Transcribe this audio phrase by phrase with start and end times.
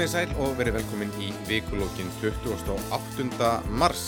[0.00, 3.48] Komið sæl og verið velkomin í vikulókin 28.
[3.82, 4.06] mars.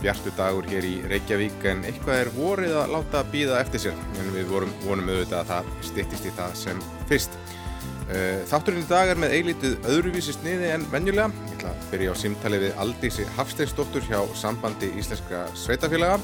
[0.00, 4.30] Bjartu dagur hér í Reykjavík en eitthvað er vorið að láta býða eftir sér en
[4.32, 6.80] við vorum, vonum auðvitað að það stittist í það sem
[7.12, 7.36] fyrst.
[8.08, 11.28] Eh, þátturinn í dag er með eilítið öðruvísi sniði en venjulega.
[11.28, 16.16] Ég ætla að byrja á símtali við Aldísi Hafsteinsdóttur hjá Sambandi Íslenska Sveitafélaga.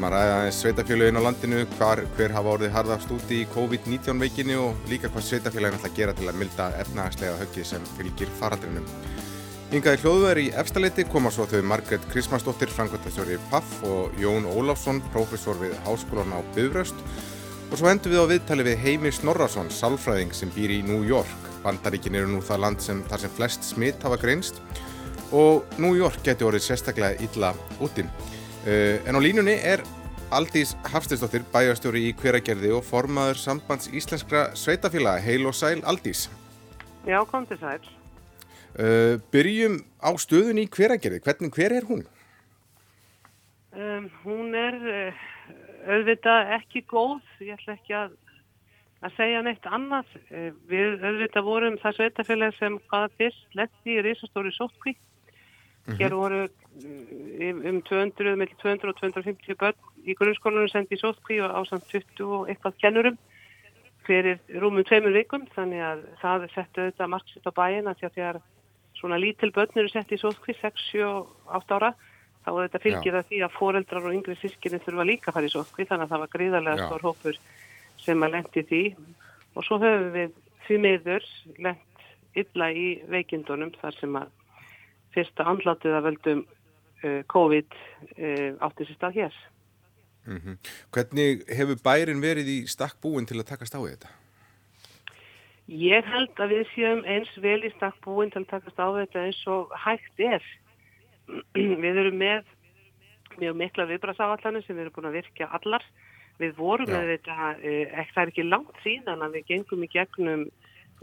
[0.00, 4.54] Maður ræði aðeins sveitafélagin á landinu, hvar, hver hafa orðið harðast úti í COVID-19 veikinu
[4.62, 8.86] og líka hvað sveitafélagin ætla að gera til að milda efnahagslega höggi sem fylgir faraldrinum.
[9.76, 15.60] Yngaði hljóðverð í efstaleiti koma svo þau Margret Krismansdóttir, frangvöldastjóri PAF og Jón Ólafsson, prófessor
[15.60, 17.04] við Háskólan á Bifröst
[17.68, 21.48] og svo endur við á viðtali við Heimir Snorrason, salfræðing sem býr í New York.
[21.60, 24.64] Bandaríkin eru nú það land sem þar sem flest smitt hafa greinst
[25.36, 27.52] og New York geti orðið sérstaklega illa
[27.84, 28.08] útinn.
[28.60, 29.80] Uh, en á línunni er
[30.36, 35.22] Aldís Hafstinsdóttir, bæjarstjóri í hveragerði og formaður sambands íslenskra sveitafélaga.
[35.24, 36.26] Heil og sæl Aldís.
[37.08, 37.80] Já, kom til sæl.
[38.76, 41.22] Uh, byrjum á stöðun í hveragerði.
[41.24, 42.04] Hvernig, hver er hún?
[43.72, 45.26] Um, hún er uh,
[45.88, 47.24] auðvitað ekki góð.
[47.40, 48.12] Ég ætla ekki að,
[49.00, 50.12] að segja neitt annað.
[50.68, 54.98] Við auðvitað vorum það sveitafélag sem hvaða fyrst letti í risastóri sótkví.
[55.90, 56.00] Mm -hmm.
[56.00, 56.48] Hér voru
[57.70, 62.24] um 200, með 200 og 250 börn í grunnskólanum sendi í sótkví og ásand 20
[62.24, 63.18] og eitthvað kennurum
[64.06, 65.46] fyrir rúmum tveimur vikum.
[65.56, 68.40] Þannig að það settu auðvitað margsitt á bæin að því að þegar
[69.00, 71.92] svona lítil börn eru sett í sótkví 6, 7 og 8 ára
[72.44, 75.52] þá þetta fylgir að því að foreldrar og yngri sískinni þurfa líka að fara í
[75.52, 77.40] sótkví þannig að það var gríðarlega stór hópur
[78.00, 78.82] sem að lendi því.
[79.56, 81.26] Og svo höfum við því meður
[81.58, 81.86] lend
[82.40, 84.28] illa í veikindunum þar sem að
[85.14, 89.40] fyrsta andlatið að veldum uh, COVID uh, átti sér stað hér.
[90.26, 90.56] Mm -hmm.
[90.92, 94.08] Hvernig hefur bærin verið í stakk búin til að takast á þetta?
[95.68, 99.24] Ég held að við séum eins vel í stakk búin til að takast á þetta
[99.26, 100.42] eins og hægt er.
[101.84, 102.44] við erum með
[103.38, 105.84] mjög mikla viðbrasáallanir sem við erum búin að virka allar.
[106.38, 106.94] Við vorum Já.
[106.96, 110.50] með þetta, uh, það er ekki langt síðan að við gengum í gegnum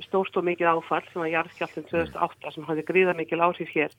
[0.05, 3.93] stórt og mikið áfall sem var jarðskjálfum 2008 sem hafði gríða mikil áhrif hér.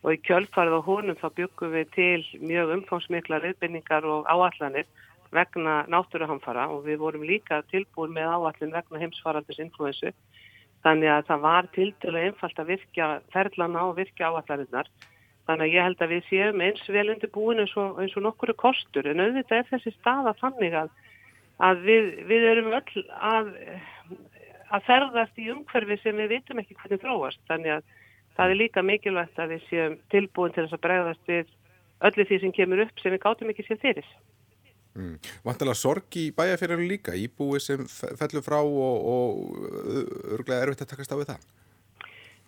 [0.00, 4.88] Og í kjölfarið á honum þá byggum við til mjög umfámsmikla reyðbynningar og áallanir
[5.34, 10.10] vegna náttúruhamfara og við vorum líka tilbúin með áallin vegna heimsfaraldis influensu
[10.84, 14.88] þannig að það var til dælu einfalt að virkja ferlana og virkja áallarinnar
[15.46, 18.24] þannig að ég held að við séum eins vel undir búin eins og, eins og
[18.26, 19.08] nokkuru kostur.
[19.10, 20.90] En auðvitað er þessi staða þannig að,
[21.66, 23.50] að við, við erum öll að
[24.70, 27.40] að ferðast í umhverfi sem við vitum ekki hvernig þróast.
[27.50, 27.86] Þannig að
[28.36, 31.54] það er líka mikilvægt að við séum tilbúin til þess að bregðast við
[32.08, 34.10] öllu því sem kemur upp sem við gátum ekki sér fyrir.
[34.98, 35.16] Mm.
[35.46, 37.84] Vantilega sorg í bæjarfélaginu líka, íbúi sem
[38.18, 41.46] fellur frá og, og örglega erfitt að takast á við það?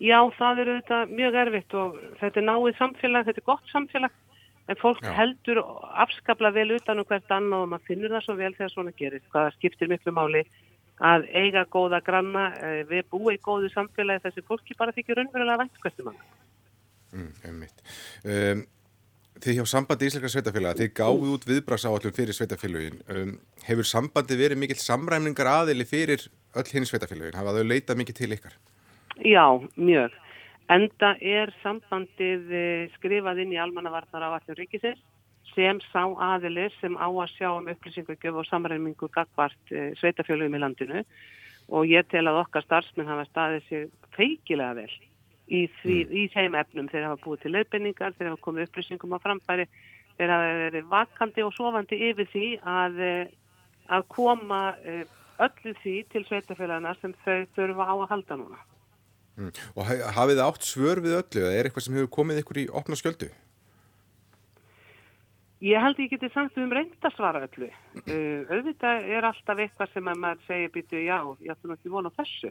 [0.03, 4.19] Já, það eru þetta mjög erfitt og þetta er náið samfélag, þetta er gott samfélag
[4.71, 5.13] en fólk Já.
[5.15, 5.61] heldur
[6.03, 9.25] afskapla vel utan um hvert annað og maður finnur það svo vel þegar svona gerir,
[9.31, 10.43] hvaða skiptir miklu máli
[11.01, 15.59] að eiga góða granna, eh, við búum í góðu samfélagi þessi fólki bara þykir raunverulega
[15.59, 16.21] vænt hversu mann.
[17.13, 17.65] Mm,
[18.25, 18.65] um,
[19.43, 23.03] þið hjá sambandi Ísleika sveitafélaga, þið gáðu út viðbragsáallum fyrir sveitafélagin.
[23.09, 27.37] Um, hefur sambandi verið mikill samræmningar aðili fyrir öll hinn sveitafélagin?
[27.37, 28.59] Hafa þau leitað mikið til ykkar?
[29.21, 30.15] Já, mjög.
[30.73, 35.03] Enda er sambandið eh, skrifað inn í almannavarnar á allur ríkisins
[35.55, 36.03] sem sá
[36.33, 41.05] aðilir sem á að sjá um upplýsingugjöf og samræmingu gagvart e, sveitafjölugum í landinu
[41.73, 44.91] og ég tel að okkar starfsmenn hafa staðið sér feikilega vel
[45.53, 46.17] í, því, mm.
[46.17, 49.69] í þeim efnum þeir hafa búið til leifinningar, þeir hafa komið upplýsingum á framfæri,
[50.19, 53.15] þeir hafa verið vakandi og sofandi yfir því að, e,
[53.93, 54.99] að koma e,
[55.43, 58.61] öllu því til sveitafjölugana sem þau þurfa á að halda núna.
[59.41, 59.53] Mm.
[59.81, 62.69] Og hafið það átt svör við öllu eða er eitthvað sem hefur komið ykkur í
[62.81, 63.31] opna sköldu?
[65.63, 67.69] Ég held ég geti sagt um reynd að svara öllu.
[68.03, 72.11] Uh, auðvitað er alltaf eitthvað sem að maður segir býtu já, ég ætlum ekki vona
[72.17, 72.51] þessu.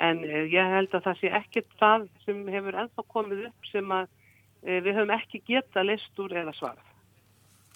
[0.00, 3.92] En uh, ég held að það sé ekkert það sem hefur ennþá komið upp sem
[3.92, 6.94] að uh, við höfum ekki geta list úr eða svarað.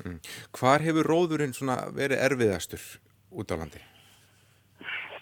[0.06, 0.16] Mm.
[0.56, 1.52] Hvar hefur róðurinn
[1.92, 2.88] verið erfiðastur
[3.28, 3.84] út á landi?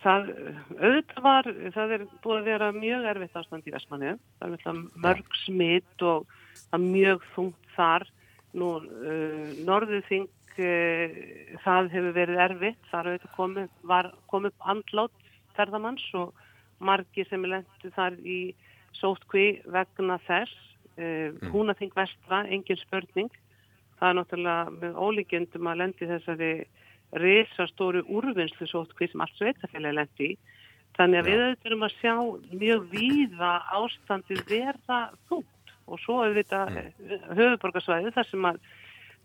[0.01, 0.31] Það,
[0.79, 4.15] auðvitað var, það er búið að vera mjög erfitt ástand í Vestmanni.
[4.39, 6.31] Það er mörg smitt og
[6.71, 8.07] er mjög þungt þar
[8.59, 10.27] Nú, uh, Norðuþing,
[10.59, 11.21] uh,
[11.65, 16.35] það hefur verið erfitt, þar komið, var komið andlátt ferðamanns og
[16.81, 18.41] margi sem er lendu þar í
[18.99, 20.67] sótkví vegna þess.
[20.99, 21.37] Uh.
[21.53, 23.31] Húnaþing vestra, engin spörning.
[24.01, 26.53] Það er náttúrulega með ólíkjöndum að lendi þessari
[27.21, 30.39] risastóru úrvinnslu sótkví sem allt sveitafélagi lendi í.
[30.99, 32.15] Þannig að við auðvitaðum að sjá
[32.61, 35.01] mjög víða ástandi verða
[35.31, 35.60] þútt
[35.91, 37.27] og svo auðvitað mm.
[37.39, 38.61] höfuborgarsvæði þar sem að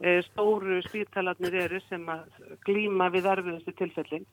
[0.02, 2.26] e, stóru spítalarnir eru sem að
[2.68, 4.28] glíma við erfiðustu tilfellin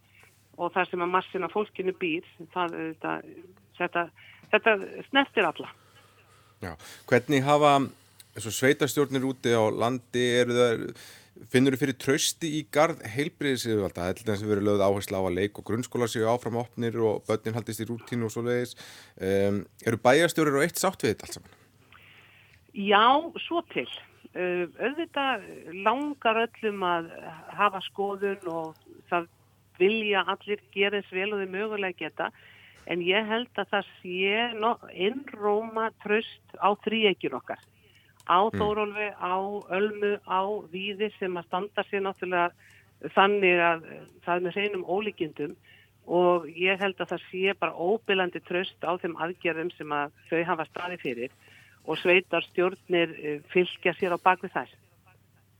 [0.59, 3.33] og þar sem að massina fólkinu býr, það, auðvitað,
[3.79, 4.05] þetta,
[4.53, 4.77] þetta
[5.09, 5.73] snertir alla.
[6.63, 6.75] Já,
[7.09, 7.73] hvernig hafa
[8.37, 10.87] sveitastjórnir úti á landi, það
[11.51, 13.01] Finnur þið fyrir trösti í gard?
[13.03, 16.61] Það er til þess að verið lögð áherslu á að leik og grunnskóla séu áfram
[16.61, 18.77] opnir og börnin haldist í rútínu og svo leiðis.
[19.17, 21.57] Um, eru bæjarstjórir og eitt sátt við þetta alls saman?
[22.73, 23.05] Já,
[23.47, 23.89] svo til.
[24.33, 25.43] Uh, auðvitað
[25.85, 27.11] langar öllum að
[27.53, 28.79] hafa skoðun og
[29.11, 29.29] það
[29.81, 32.31] vilja allir gera þess vel og þau mögulega geta.
[32.91, 34.39] En ég held að það sé
[35.05, 37.61] innróma tröst á þrýekjur okkar
[38.27, 38.59] á mm.
[38.59, 39.35] Þórólfi, á
[39.75, 40.41] Ölmu, á
[40.71, 42.51] Víði sem að standa sér náttúrulega
[43.15, 43.87] þannig að
[44.23, 45.55] það er með hreinum ólíkindum
[46.07, 50.43] og ég held að það sé bara óbylandi tröst á þeim aðgerðum sem að þau
[50.51, 51.35] hafa staði fyrir
[51.85, 54.79] og sveitar stjórnir eh, fylgja sér á bakvið þess.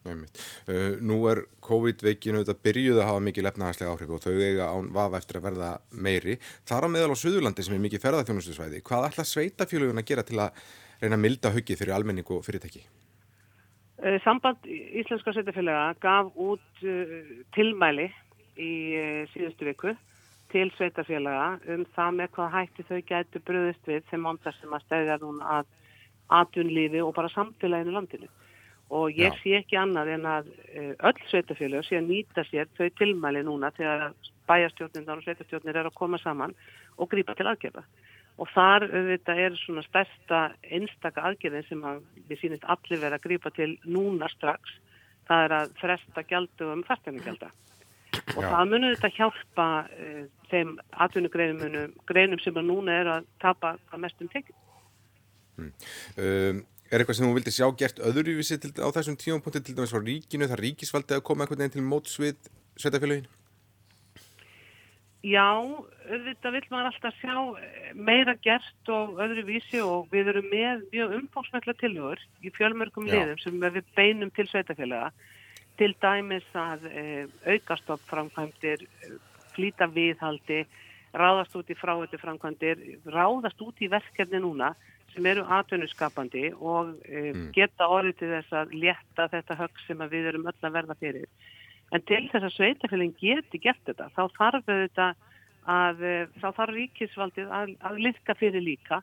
[0.03, 4.89] Uh, nú er COVID-veikinu þetta byrjuð að hafa mikið lefnahagslega áhrif og þau eiga án
[4.95, 6.35] vafa eftir að verða meiri.
[6.67, 8.81] Það er á meðal á Suðurlandi sem er mikið ferðarþjónustusvæði.
[8.89, 10.65] Hvað ætla sveitafjölugun að gera til að
[10.99, 12.83] reyna að milda höggið fyrir almenning og fyrirtæki?
[14.03, 17.13] Eh, samband Íslenska Sveitafélaga gaf út uh,
[17.55, 18.09] tilmæli
[18.59, 19.95] í uh, síðustu viku
[20.51, 24.83] til Sveitafélaga um það með hvað hætti þau gætu bröðist við þeim mondar sem að
[24.89, 25.71] stæðja núna að
[26.41, 28.31] atvinnlífi og bara samfélaginu landinu.
[28.93, 29.39] Og ég Já.
[29.41, 33.73] sé ekki annað en að uh, öll Sveitafélag sé að nýta sér þau tilmæli núna
[33.77, 34.13] þegar
[34.49, 36.55] bæjarstjórnindar og Sveitafjórnir er að koma saman
[36.99, 37.85] og grípa til aðgerða
[38.41, 43.27] og þar auðvitað er svona stærsta einstaka aðgerðin sem að við sínist allir verið að
[43.27, 44.77] grípa til núna strax
[45.29, 47.51] það er að fresta gældu um fasteignagjálda
[48.37, 48.49] og Já.
[48.49, 50.75] það munur þetta hjálpa uh, þeim
[51.07, 54.57] atvinnugreinum sem að núna er að tapa að mestum tekið
[55.59, 55.73] hmm.
[56.19, 56.63] um,
[56.93, 59.95] Er eitthvað sem þú vildi sjá gert öðruvísi til, á þessum tíum punkti til dæmis
[59.97, 63.31] á ríkinu, það ríkisvaldi að koma einhvern veginn til mótsvið sveitafélaginu?
[65.25, 65.47] Já,
[66.11, 70.85] auðvitað vil maður alltaf sjá eh, meira gert og öðru vísi og við erum með
[70.93, 75.13] mjög umfóksmætla tilhör í fjölmörgum liðum sem við beinum til sveitafélaga
[75.81, 77.05] til dæmis að e,
[77.55, 78.85] aukastopp framkvæmdir,
[79.55, 80.67] flýta viðhaldi,
[81.17, 84.75] ráðast út í fráhættu framkvæmdir, ráðast út í verkefni núna
[85.15, 87.49] sem eru atvinnuskapandi og e, mm.
[87.57, 91.29] geta orðið til þess að létta þetta högg sem við erum öll að verða fyrir.
[91.93, 95.09] En til þess að sveitafélagin geti gert þetta, þá þarf þetta
[95.69, 99.03] að, eh, þá þarf ríkisvaldið að, að liðka fyrir líka.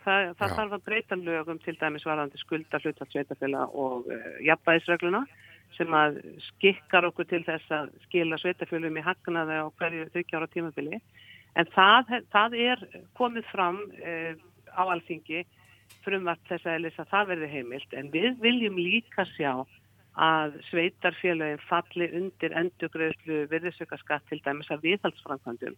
[0.00, 5.26] Það, það þarf að breyta lögum til dæmis varðandi skulda hlutat sveitafélag og uh, jafnbæðisregluna
[5.76, 11.02] sem að skikkar okkur til þess að skila sveitafélagum í hagnaði á hverju þryggjára tímabili.
[11.60, 12.86] En það, það er
[13.20, 14.40] komið fram uh,
[14.74, 15.44] á alþingi
[16.04, 19.52] frumvart þess að það verði heimilt en við viljum líka sjá
[20.20, 25.76] að sveitarfélagin falli undir endurgröðslu virðisökkaskatt til dæmis að viðhaldsframkvæmdum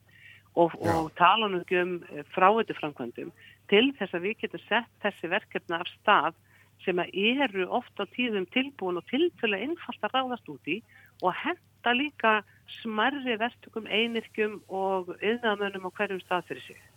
[0.55, 3.33] og, og tala nú um eh, fráötu framkvæmdum
[3.69, 6.41] til þess að við getum sett þessi verkefna af stað
[6.85, 10.81] sem eru ofta á tíðum tilbúin og tilfælega innfalt að ráðast út í
[11.23, 12.33] og henda líka
[12.81, 16.92] smarri verktökum, einirkjum og yðnaðmönnum á hverjum stað fyrir sig.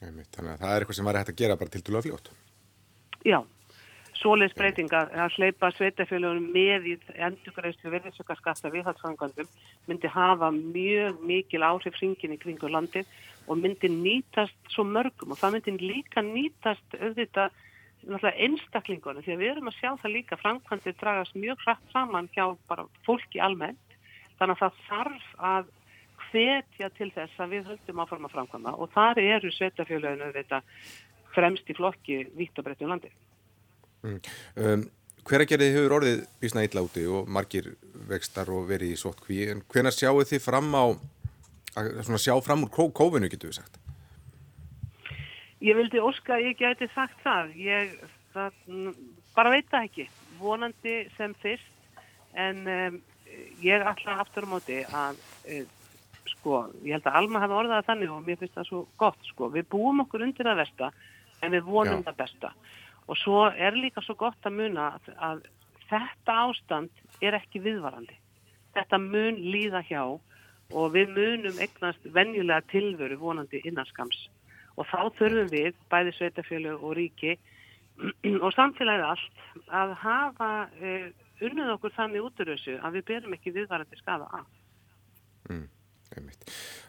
[0.00, 2.32] Þannig að það er eitthvað sem var hægt að gera bara til dúlega fljótt.
[3.26, 3.38] Já,
[4.20, 6.94] svoleiðs breytinga að hleypa sveitafélagunum með í
[7.28, 9.48] endurgræslu verðisökkarskatta viðhalsfangandum
[9.88, 13.04] myndi hafa mjög mikil áhrif hringin í kringu landi
[13.46, 17.54] og myndi nýtast svo mörgum og það myndi líka nýtast auðvitað
[18.06, 22.44] einstaklingunum því að við erum að sjá það líka framkvæmdið dragast mjög hrætt saman hjá
[22.68, 23.98] bara fólki almennt
[24.38, 25.74] þannig að það þarf að
[26.26, 30.68] hvetja til þess að við höldum áforma framkvæmda og þar eru sveitafélagunum auðvitað
[31.36, 33.12] fremst í flokki vitt og breyttum landi.
[34.06, 34.20] Mm.
[34.56, 34.86] Um,
[35.26, 37.72] Hveragerði hefur orðið bísna illa úti og margir
[38.06, 40.94] vextar og verið í sótt kví en hvena sjáu þið fram á
[41.76, 43.80] að sjá fram úr kófinu getur við sagt?
[45.58, 47.96] Ég vildi óska að ég geti sagt það ég
[48.36, 48.62] það,
[49.34, 50.06] bara veit það ekki
[50.38, 51.98] vonandi sem fyrst
[52.38, 53.00] en um,
[53.64, 55.18] ég alltaf aftur á móti að
[55.56, 55.75] um,
[56.46, 59.50] sko, ég held að Alma hafa orðað þannig og mér finnst það svo gott sko,
[59.50, 60.92] við búum okkur undir að versta
[61.42, 62.06] en við vonum Já.
[62.06, 62.52] það besta
[63.06, 65.42] Og svo er líka svo gott að muna að, að
[65.86, 68.16] þetta ástand er ekki viðvarandi.
[68.74, 74.26] Þetta mun líða hjá og við munum eignast venjulega tilveru vonandi innanskams.
[74.76, 77.36] Og þá þurfum við, bæði sveitafjölu og ríki
[78.44, 79.38] og samfélagið allt,
[79.70, 81.06] að hafa uh,
[81.46, 84.50] unnið okkur þannig út úr þessu að við berum ekki viðvarandi skafa af.
[85.46, 85.64] Mm.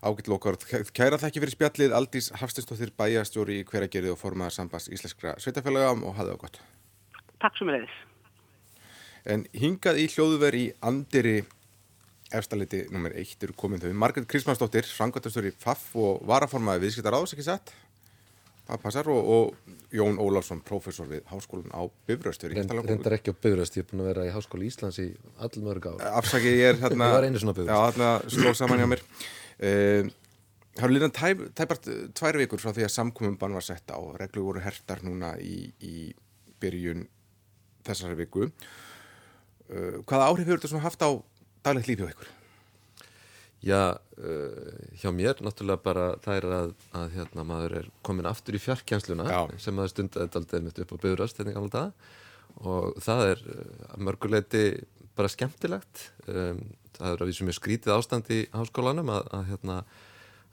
[0.05, 0.57] Ágitt lókar,
[0.93, 6.15] kæra þakki fyrir spjallið Aldís Hafstinsdóttir bæjastjóri í hveragerði og formaðar sambands íslenskra sveitafélaga og
[6.19, 6.59] hafði á gott.
[7.41, 7.97] Takk sem leiðis.
[9.27, 11.41] En hingað í hljóðuveri Andiri
[12.35, 13.13] efstaliti nr.
[13.15, 13.91] 1 eru komin þau.
[13.95, 17.73] Margret Krismansdóttir, frangværtastur í FAF og varaformaði viðskiptar áðs, ekki satt?
[18.67, 22.43] Það passar og, og Jón Ólafsson, professor við Háskólan á Bifröst.
[22.51, 25.07] Reyndar ekki á Bifröst, ég er búin að vera í Háskóli Íslands í
[25.39, 26.09] allum örg ára.
[26.19, 27.07] Afsaki, ég er hérna...
[27.07, 27.71] Það var einu svona Bifröst.
[27.71, 29.03] Já, hérna slóð saman hjá mér.
[29.57, 30.11] Uh,
[30.75, 33.99] það eru líðan tæp, tæpart tvær vikur frá því að samkomum bann var sett á.
[34.19, 36.09] Reglu voru hertar núna í, í
[36.59, 37.07] byrjun
[37.87, 38.49] þessari viku.
[39.71, 41.09] Uh, hvaða áhrif hefur þetta haft á
[41.63, 42.36] daglegt lífi á ykkur?
[43.67, 48.55] Já, uh, hjá mér náttúrulega bara það er að, að hérna, maður er komin aftur
[48.55, 49.27] í fjarkjænsluna
[49.59, 51.41] sem maður stundaði aldrei mitt upp á byggrast
[52.57, 53.41] og það er
[53.91, 54.61] að mörguleiti
[55.17, 56.07] bara skemmtilegt.
[56.29, 56.61] Um,
[56.97, 59.77] það er að við sem er skrítið ástand í háskólanum að, að, hérna,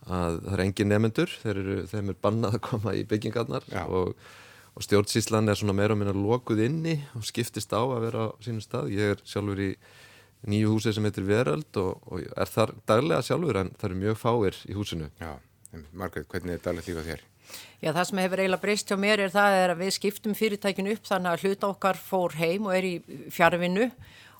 [0.04, 4.14] að það er engin nefnendur þeir eru, þeim er bannað að koma í byggingarnar og,
[4.74, 8.36] og stjórnsíslan er svona meira og minna lokuð inni og skiptist á að vera á
[8.44, 8.92] sínum stað.
[8.92, 9.70] Ég er sjálfur í
[10.50, 14.18] nýju húsi sem heitir Veröld og, og er þar daglega sjálfur en það eru mjög
[14.20, 15.10] fáir í húsinu.
[15.20, 15.36] Já,
[15.92, 17.24] Margreit, hvernig er daglegt líka þér?
[17.82, 20.94] Já, það sem hefur eiginlega breyst hjá mér er það er að við skiptum fyrirtækinu
[20.96, 22.94] upp þannig að hluta okkar fór heim og er í
[23.34, 23.90] fjárvinnu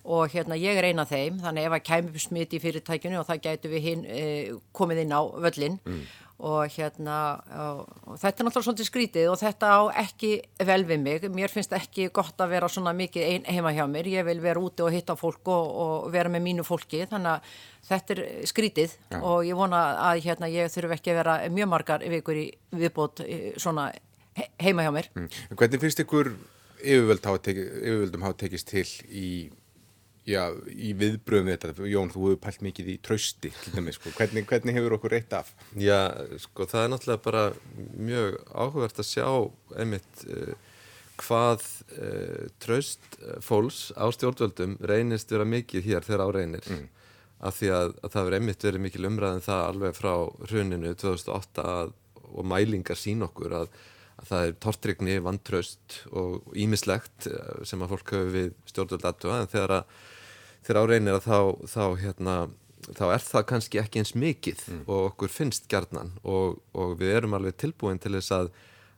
[0.04, 3.42] og hérna ég er eina þeim þannig ef að kemur smit í fyrirtækinu og það
[3.46, 6.02] gætu við hinn eh, komið inn á völlin mm
[6.42, 7.16] og hérna
[7.54, 10.30] og þetta er náttúrulega svolítið skrítið og þetta á ekki
[10.66, 14.08] vel við mig mér finnst ekki gott að vera svona mikið ein, heima hjá mér,
[14.10, 17.54] ég vil vera úti og hitta fólk og, og vera með mínu fólki þannig að
[17.88, 19.20] þetta er skrítið ja.
[19.20, 23.22] og ég vona að hérna ég þurfu ekki að vera mjög margar vikur í viðbót
[23.54, 23.92] svona
[24.58, 25.30] heima hjá mér mm.
[25.54, 26.34] Hvernig finnst ykkur
[26.84, 29.28] yfirvöldum hafa tekist til í
[30.28, 34.12] já, í viðbröðum við þetta Jón, þú hefur pælt mikið í trausti dæmis, sko.
[34.16, 35.52] hvernig, hvernig hefur okkur reitt af?
[35.76, 35.98] Já,
[36.42, 37.44] sko, það er náttúrulega bara
[37.98, 39.28] mjög áhugavert að sjá
[39.80, 40.54] einmitt uh,
[41.20, 41.64] hvað
[41.98, 46.86] uh, traust fólks á stjórnvöldum reynist vera mikið hér þegar áreinir mm.
[47.44, 50.14] af því að, að það verður einmitt verið mikil umræðin það alveg frá
[50.48, 51.92] hruninu 2008 að,
[52.34, 53.76] og mælingar sín okkur að
[54.20, 59.40] að það er tortrygni, vantraust og ímislegt eh, sem að fólk hafi við stjórnvöld aðtöða
[59.42, 59.96] en þegar að
[60.64, 62.36] þegar áreinir að þá, þá, hérna,
[62.96, 64.84] þá er það kannski ekki eins mikið mm.
[64.86, 66.14] og okkur finnst gjarnan.
[66.22, 68.50] Og, og við erum alveg tilbúin til þess að,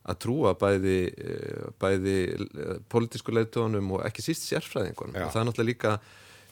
[0.07, 5.19] að trúa bæði, eh, bæði eh, politísku leitónum og ekki síst sérfræðingunum.
[5.25, 5.97] Og það er náttúrulega líka,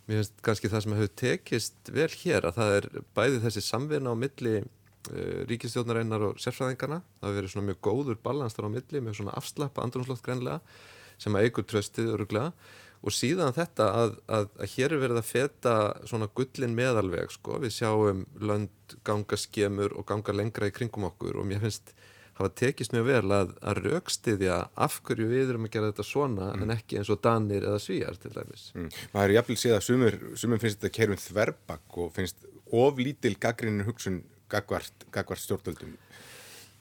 [0.09, 4.14] mér finnst kannski það sem hefur tekist vel hér að það er bæði þessi samvinna
[4.14, 4.56] á milli
[5.12, 9.37] eh, ríkistjónareinar og sérfræðingarna það hefur verið svona mjög góður balanstar á milli með svona
[9.38, 10.61] afslappa andrumslótt greinlega
[11.20, 12.52] sem að eigur tröstið öruglega
[13.04, 15.75] og síðan þetta að, að, að hér er verið að feta
[16.08, 21.40] svona gullin meðalveg sko, við sjáum lönd ganga skemur og ganga lengra í kringum okkur
[21.40, 21.92] og mér finnst
[22.34, 24.56] hafa tekist mjög vel að, að raukstiðja
[24.87, 26.64] af hverju við erum að gera þetta svona mm.
[26.64, 28.66] en ekki eins og danir eða svíjar til dæmis.
[28.75, 28.88] Mm.
[29.12, 33.87] Það er jafnvel síðan að sumur, sumur finnst þetta kerfin þverbakk og finnst oflítil gaggrinin
[33.87, 34.23] hugsun
[34.54, 35.94] gagvart, gagvart stjórnvöldum.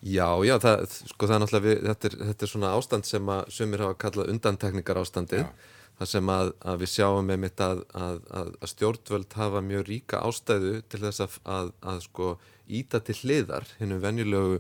[0.04, 0.82] Já, já, það,
[1.14, 4.00] sko það er náttúrulega, við, þetta, er, þetta er svona ástand sem að sumir hafa
[4.04, 5.46] kallað undantekningar ástandið.
[5.94, 10.24] Þar sem að, að við sjáum með mitt að, að, að stjórnvöld hafa mjög ríka
[10.26, 12.34] ástæðu til þess að sko
[12.68, 14.60] íta til hliðar hinnum venjulegu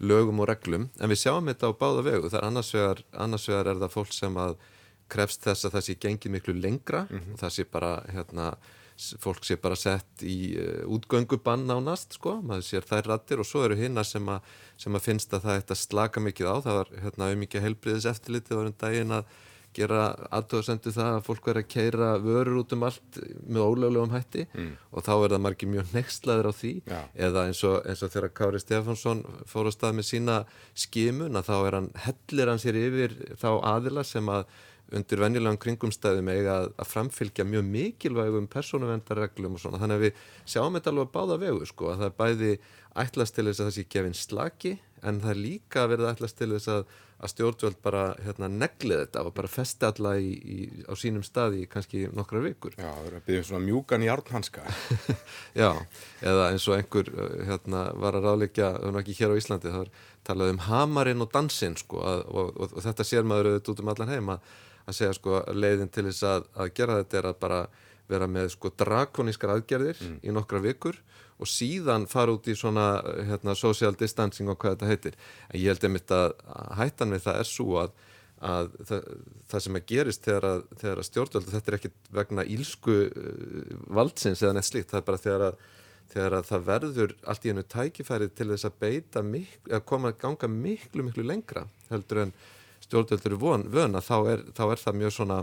[0.00, 3.72] lögum og reglum en við sjáum þetta á báða vegu þar annars vegar, annars vegar
[3.72, 4.54] er það fólk sem að
[5.10, 7.32] krefst þess að það sé gengið miklu lengra mm -hmm.
[7.34, 8.46] og það sé bara hérna
[9.22, 13.64] fólk sé bara sett í uh, útgöngubann nánast sko, maður sér þær rattir og svo
[13.66, 14.26] eru hinnar sem,
[14.80, 18.10] sem að finnst að það ætti að slaka mikið á, það var hérna mikið heilbriðis
[18.12, 19.38] eftirlitið á um daginn að
[19.76, 24.46] gera aðtöðasendu það að fólk verður að keira vörur út um allt með ólögulegum hætti
[24.48, 24.72] mm.
[24.90, 27.02] og þá er það margir mjög nextlaður á því ja.
[27.28, 30.40] eða eins og, eins og þegar Kári Stefánsson fór á stað með sína
[30.74, 34.58] skimun að þá er hann, hellir hann sér yfir þá aðila sem að
[34.96, 40.24] undir venjulegum kringumstæðum eiga að, að framfylgja mjög mikilvægum persónuvendarreglum og svona þannig að við
[40.54, 42.52] sjáum þetta alveg báða vegu sko að það er bæði
[43.04, 44.74] ætlast til þess að það sé gefinn slaki
[45.06, 49.24] en það er líka verið ætlast til þess að að stjórnvöld bara hérna, neglið þetta
[49.28, 52.76] og bara festi alla í, í, á sínum staði í kannski nokkra vikur.
[52.78, 54.64] Já, það er að byggja um svona mjúkan í árnhanska.
[55.60, 55.68] Já,
[56.24, 57.12] eða eins og einhver
[57.50, 59.92] hérna, var að ráleikja, það var ekki hér á Íslandi, það var
[60.30, 63.84] talað um hamarinn og dansinn sko að, og, og, og þetta sér maður auðvitað út
[63.84, 64.34] um allan heim
[64.90, 67.62] að, segja sko leiðin til þess að, að gera þetta er að bara
[68.10, 70.20] vera með sko drakonískar aðgerðir mm.
[70.26, 70.98] í nokkra vikur
[71.40, 75.18] og síðan fara út í svona hérna, social distancing og hvað þetta heitir
[75.48, 76.34] en ég held einmitt að
[76.80, 77.94] hættan við það er svo að,
[78.50, 79.10] að það,
[79.52, 83.76] það sem að gerist þegar að, þegar að stjórnvöldu þetta er ekkit vegna ílsku uh,
[84.00, 85.62] valdsins eða neitt slíkt, það er bara þegar að
[86.10, 90.10] þegar að það verður allt í hennu tækifæri til þess að beita mik að koma
[90.10, 92.32] að ganga miklu miklu lengra heldur en
[92.90, 95.40] stjórnvöldur von, vöna þá er, þá er það mjög svona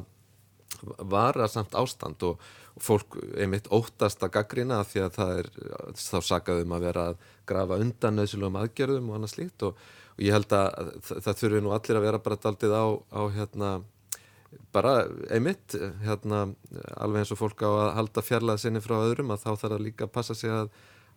[1.09, 2.41] varasamt ástand og,
[2.75, 5.51] og fólk einmitt óttast að gaggrina því að það er
[5.97, 9.77] þá sagaðum að vera að grafa undan nöðsulum aðgerðum og annað slíkt og,
[10.17, 12.85] og ég held að það, þurfi nú allir að vera bara daldið á,
[13.15, 13.71] á hérna
[14.75, 14.93] bara
[15.33, 16.43] einmitt hérna
[16.99, 19.85] alveg eins og fólk á að halda fjarlað sinni frá öðrum að þá þarf að
[19.87, 20.71] líka passa sig að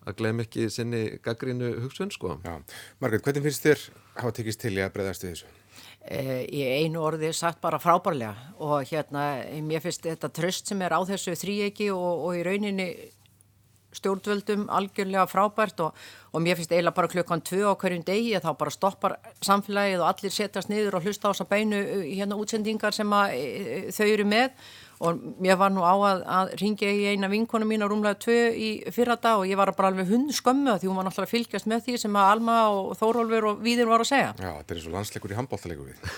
[0.08, 2.38] að glem ekki sinni gaggrínu hugsun sko.
[2.44, 2.54] Já,
[3.02, 3.82] Margreit, hvernig finnst þér
[4.16, 5.50] hafa tekist til í að breyðast við þessu?
[6.00, 8.32] Eh, í einu orði sagt bara frábærlega.
[8.64, 12.86] Og hérna mér finnst þetta tröst sem er á þessu þríegi og, og í rauninni
[13.92, 15.96] stjórnvöldum algjörlega frábært og,
[16.32, 20.00] og mér finnst eiginlega bara klukkan tvö á hverjum degi að þá bara stoppar samfélagið
[20.04, 23.80] og allir setjast niður og hlusta á þess að beinu hérna útsendingar sem að, e,
[23.92, 24.54] þau eru með
[25.00, 28.36] og mér var nú á að, að ringja í eina vinkonu mín á rúmlega tvö
[28.52, 31.70] í fyrra dag og ég var bara alveg hund skömmu því hún var náttúrulega fylgjast
[31.70, 34.34] með því sem að Alma og Þórólfur og Víðir var að segja.
[34.36, 36.14] Já, þetta er eins og landsleikur í handbóltalegur við.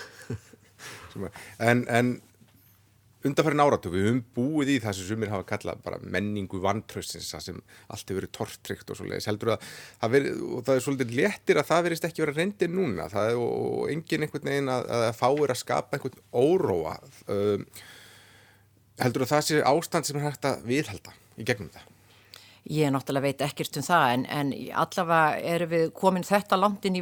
[1.71, 2.13] en, en
[3.23, 7.59] undanfærin áratu, við höfum búið í það sem sumir hafa kallað bara menningu vantrössins sem
[7.87, 9.67] allt hefur verið tortrykt og svoleiðis heldur að
[10.01, 13.29] það veri, og það er svolítið léttir að það verist ekki verið reyndir núna það
[13.31, 16.97] er og, og engin einhvern veginn að, að fáir að skapa einhvern óróa
[17.31, 17.65] um,
[19.01, 21.89] heldur að það sé ástand sem er hægt að viðhalda í gegnum það?
[22.71, 27.01] Ég náttúrulega veit ekkert um það en, en allavega erum við komin þetta langt inn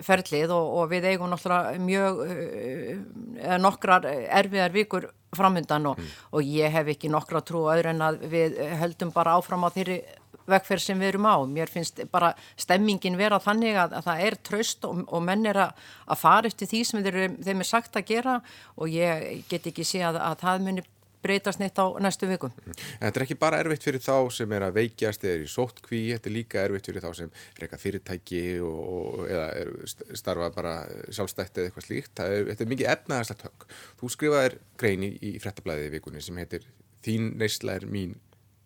[0.00, 6.16] ferlið og, og við eigum náttúrulega mjög uh, nokkrar erfiðar vikur framöndan og, mm.
[6.32, 10.00] og ég hef ekki nokkra trú öðru en að við höldum bara áfram á þeirri
[10.48, 11.36] vegferð sem við erum á.
[11.44, 15.60] Mér finnst bara stemmingin vera þannig að, að það er tröst og, og menn er
[15.66, 18.40] að, að fara eftir því sem þeir, þeim er sagt að gera
[18.76, 20.90] og ég get ekki sé að, að það munir
[21.22, 22.52] breytast neitt á næstu vikum.
[22.66, 25.50] En þetta er ekki bara erfitt fyrir þá sem er að veikjast eða er í
[25.50, 29.72] sóttkví, þetta er líka erfitt fyrir þá sem reyka fyrirtæki og, eða er,
[30.18, 30.74] starfa bara
[31.08, 32.24] sjálfstætti eða eitthvað slíkt.
[32.26, 33.68] Er, þetta er mikið efnaðarslega tök.
[34.02, 36.68] Þú skrifaðir greini í, í frettablaðið vikunni sem heitir
[37.02, 38.12] Þín neysla er mín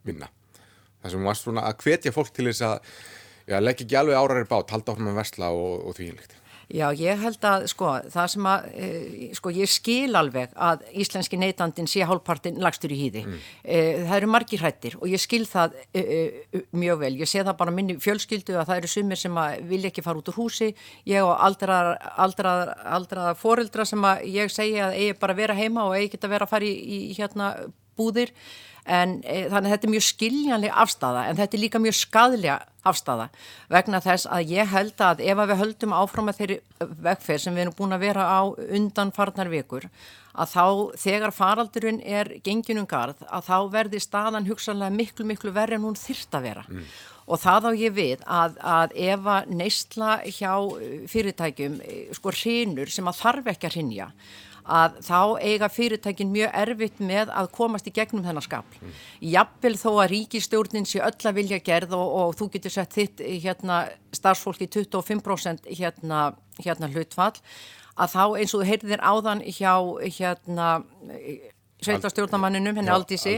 [0.05, 0.29] vinna.
[1.01, 2.91] Það sem var svona að hvetja fólk til þess að
[3.49, 6.37] já, leggja ekki alveg árarir bát, halda áfram að versla og, og því einlegt.
[6.67, 8.87] Já, ég held að, sko, það sem að, e,
[9.39, 13.23] sko, ég skil alveg að íslenski neytandin sé hálfpartin lagstur í hýði.
[13.23, 13.45] Mm.
[13.63, 16.03] E, það eru margir hrættir og ég skil það e,
[16.75, 17.13] mjög vel.
[17.23, 20.19] Ég sé það bara minni fjölskyldu að það eru sumir sem að vilja ekki fara
[20.19, 20.73] út úr húsi.
[21.07, 21.95] Ég og aldraða
[22.27, 22.59] aldra,
[22.99, 26.51] aldra foreldra sem að ég segja að eigi bara vera heima og eigi geta vera
[26.51, 27.55] að fara í, í hérna
[27.97, 28.35] búðir
[28.87, 32.59] en e, þannig að þetta er mjög skiljanlega afstafa en þetta er líka mjög skadlega
[32.87, 33.27] afstafa
[33.73, 36.59] vegna þess að ég held að ef að við höldum áfram að þeirri
[37.09, 38.41] vegferð sem við erum búin að vera á
[38.79, 39.89] undan farnar vikur
[40.37, 40.65] að þá
[41.03, 45.99] þegar faraldurinn er genginum garð að þá verði staðan hugsanlega miklu miklu verri en hún
[45.99, 46.89] þyrst að vera mm.
[47.27, 50.53] og það á ég við að, að ef að neistla hjá
[51.13, 51.81] fyrirtækjum
[52.19, 54.11] sko hrinur sem að þarf ekki að hrinja
[54.67, 58.81] að þá eiga fyrirtækin mjög erfitt með að komast í gegnum þennan skapl.
[58.83, 59.01] Mm.
[59.37, 63.23] Jafnvel þó að ríkistjórnin sé öll að vilja gerð og, og þú getur sett þitt
[63.45, 63.85] hérna,
[64.17, 66.29] starfsfólki 25% hérna,
[66.63, 67.37] hérna hlutfall
[67.97, 69.73] að þá eins og þú heyrðir áðan hjá
[70.19, 70.71] hérna
[71.85, 73.35] sveitarstjórnamanninum, henni Aldísi,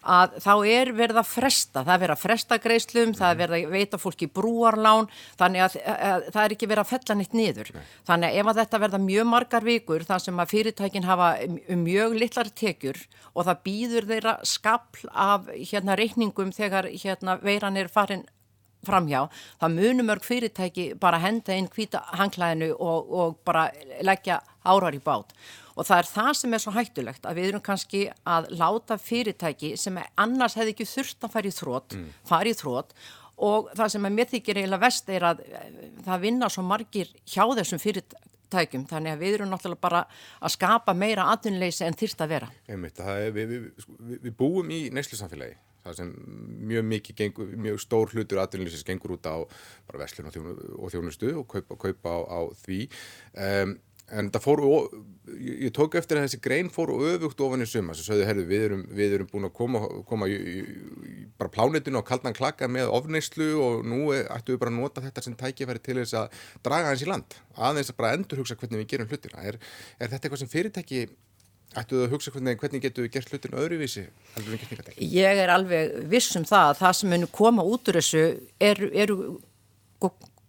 [0.00, 3.66] að þá er verið að fresta, það er verið að fresta greiðslum, það er verið
[3.66, 5.08] að veita fólki brúarlán,
[5.40, 7.70] þannig að, að, að það er ekki verið að fella nýtt niður.
[7.76, 7.86] Nei.
[8.10, 11.30] Þannig að ef að þetta verða mjög margar vikur, þar sem að fyrirtækin hafa
[11.84, 13.00] mjög litlar tekjur
[13.32, 18.26] og það býður þeirra skapl af hérna reikningum þegar hérna veiran er farin
[18.86, 19.26] framhjá,
[19.60, 23.68] það munum mörg fyrirtæki bara henda inn hvita hangklæðinu og, og bara
[24.04, 25.34] leggja árar í bát
[25.76, 29.74] og það er það sem er svo hættulegt að við erum kannski að láta fyrirtæki
[29.80, 32.10] sem annars hefði ekki þurft að fara í þrótt, mm.
[32.30, 32.96] fara í þrótt
[33.40, 35.70] og það sem er mér þykir eiginlega vest er að eh,
[36.04, 40.04] það vinna svo margir hjá þessum fyrirtækjum þannig að við erum náttúrulega bara
[40.40, 42.52] að skapa meira atvinnleysi en þyrst að vera.
[42.68, 46.10] Einmitt, er, við, við, við, við búum í neyslusamfélagi það sem
[46.70, 49.36] mjög mikið gengur, mjög stór hlutur atvinnlýsins gengur út á
[49.88, 52.80] bara veslun og þjónustu og kaupa, kaupa á, á því
[53.32, 53.76] um,
[54.10, 54.62] en það fór,
[55.38, 58.66] ég tók eftir að þessi grein fór öfugt ofan í suma sem sögðu, herru, við
[58.66, 62.90] erum, við erum búin að koma, koma í, í bara plánitinu og kaldan klaka með
[62.96, 66.92] ofneyslu og nú ættum við bara að nota þetta sem tækifæri til þess að draga
[66.92, 69.60] hans í land aðeins að bara endur hugsa hvernig við gerum hlutina er,
[69.98, 71.04] er þetta eitthvað sem fyrirtæki
[71.78, 74.08] ættu að hugsa hvernig, hvernig getur við gert hlutin öðruvísi?
[74.98, 78.24] Ég er alveg viss um það að það sem munir koma út úr þessu
[78.58, 79.18] eru, eru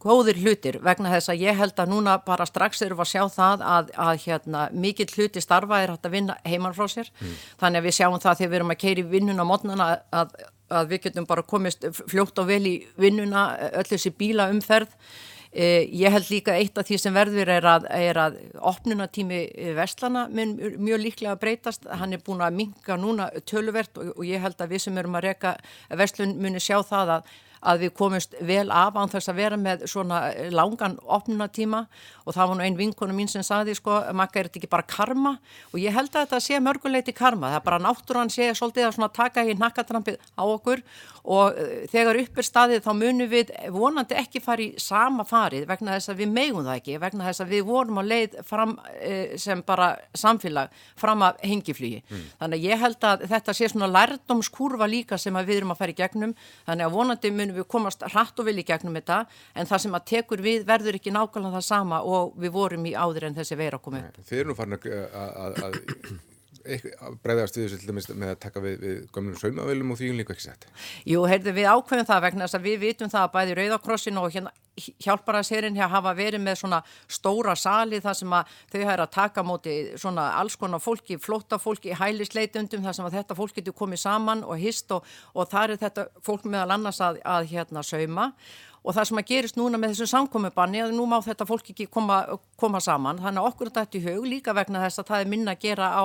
[0.01, 3.35] góðir hlutir vegna þess að ég held að núna bara strax erum við að sjá
[3.35, 7.35] það að, að hérna, mikill hluti starfa er hægt að vinna heimann frá sér mm.
[7.61, 10.41] þannig að við sjáum það þegar við erum að keira í vinnun á mótnana að
[10.71, 13.41] að við getum bara komist fljótt og vel í vinnuna
[13.75, 14.93] öll þessi bílaumferð
[15.51, 18.37] Eh, ég held líka eitt af því sem verður er að, er að
[18.69, 19.41] opnunatími
[19.75, 21.87] Vestlana mun mjög líklega að breytast.
[21.91, 25.17] Hann er búin að minga núna töluvert og, og ég held að við sem erum
[25.19, 25.57] að reyka
[25.99, 29.86] Vestlun muni sjá það að að við komumst vel af án þess að vera með
[29.91, 30.21] svona
[30.54, 31.86] langan opnunatíma
[32.26, 34.88] og það var nú einn vinkonu mín sem saði sko, makka er þetta ekki bara
[34.88, 35.36] karma?
[35.71, 38.95] Og ég held að þetta sé mörguleiti karma, það er bara náttúrann sé svolítið að
[38.97, 40.84] svona taka í nakkatrampið á okkur.
[41.21, 45.67] Og uh, þegar upp er staðið þá munum við vonandi ekki fara í sama farið
[45.69, 48.74] vegna þess að við meigum það ekki, vegna þess að við vorum á leið fram
[48.80, 52.02] uh, sem bara samfélag fram að hengiflugi.
[52.10, 52.26] Mm.
[52.41, 55.93] Þannig að ég held að þetta sé svona lærdomskurva líka sem við erum að fara
[55.93, 56.34] í gegnum,
[56.65, 59.19] þannig að vonandi munum við komast hratt og vilja í gegnum þetta
[59.55, 62.95] en það sem að tekur við verður ekki nákvæmlega það sama og við vorum í
[62.95, 64.21] áður en þessi veira komið.
[64.27, 66.30] Þið eru nú farin að
[67.24, 70.47] breyðast við þessu með að taka við, við gömlum saumavelum og því hún líka ekki
[70.47, 70.67] sett.
[71.08, 74.30] Jú, heyrðu við ákveðum það vegna þess að við vitum það að bæði Rauðakrossin og
[74.32, 76.80] hérna hjálparaðsherinn hafa verið með svona
[77.12, 81.60] stóra sali þar sem að þau hægir að taka móti svona alls konar fólki, flótta
[81.60, 85.76] fólki, hælisleitundum þar sem að þetta fólk getur komið saman og hist og, og þar
[85.76, 88.32] er þetta fólk meðal annars að, að hérna sauma.
[88.82, 91.86] Og það sem að gerist núna með þessu samkomiðbanni að nú má þetta fólk ekki
[91.91, 92.24] koma,
[92.58, 93.19] koma saman.
[93.21, 95.91] Þannig að okkur þetta í hug líka vegna þess að það er minna að gera
[95.93, 96.04] á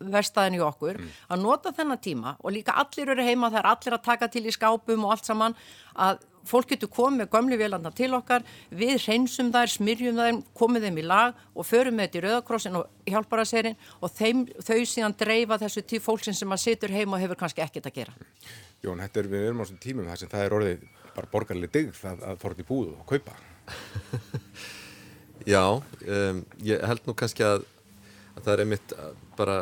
[0.00, 1.10] verstaðin í okkur mm.
[1.32, 4.44] að nota þennan tíma og líka allir eru heima það er allir að taka til
[4.46, 5.56] í skápum og allt saman
[5.94, 11.00] að fólk getur komið gömlu vélanda til okkar við hreinsum þær, smyrjum þær komið þeim
[11.00, 15.60] í lag og förum með þetta í Rauðakrossin og hjálparaserinn og þeim, þau síðan dreifa
[15.62, 18.16] þessu til fólksinn sem að situr heima og hefur kannski ekkert að gera
[18.84, 21.78] Jón, þetta er við erum á þessum tímum þar sem það er orðið bara borgarlega
[21.78, 23.38] digð að, að til búð og kaupa
[25.44, 27.64] Já, um, ég held nú kannski að
[28.40, 29.58] það er einmitt uh, bara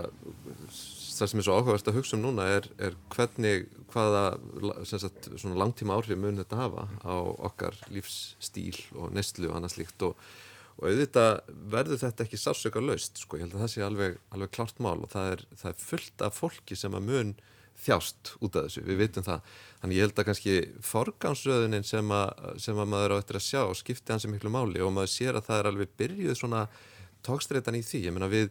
[1.22, 4.24] það sem er svo áhugavert að hugsa um núna er, er hvernig hvaða
[4.88, 7.14] sagt, langtíma áhrif mun þetta hafa á
[7.48, 10.06] okkar lífsstíl og nestlu og annað slíkt.
[10.08, 10.18] Og,
[10.78, 14.54] og auðvitað verður þetta ekki sársöka laust sko, ég held að það sé alveg, alveg
[14.56, 17.34] klart mál og það er, það er fullt af fólki sem að mun
[17.82, 19.52] þjást út af þessu, við vitum það.
[19.82, 20.56] Þannig ég held að kannski
[20.86, 24.82] forgánsröðunin sem að, sem að maður á eftir að sjá skipti hans í miklu máli
[24.84, 26.66] og maður sér að það er alveg byrjuð svona
[27.26, 28.50] tókstreitan í því, ég meina við,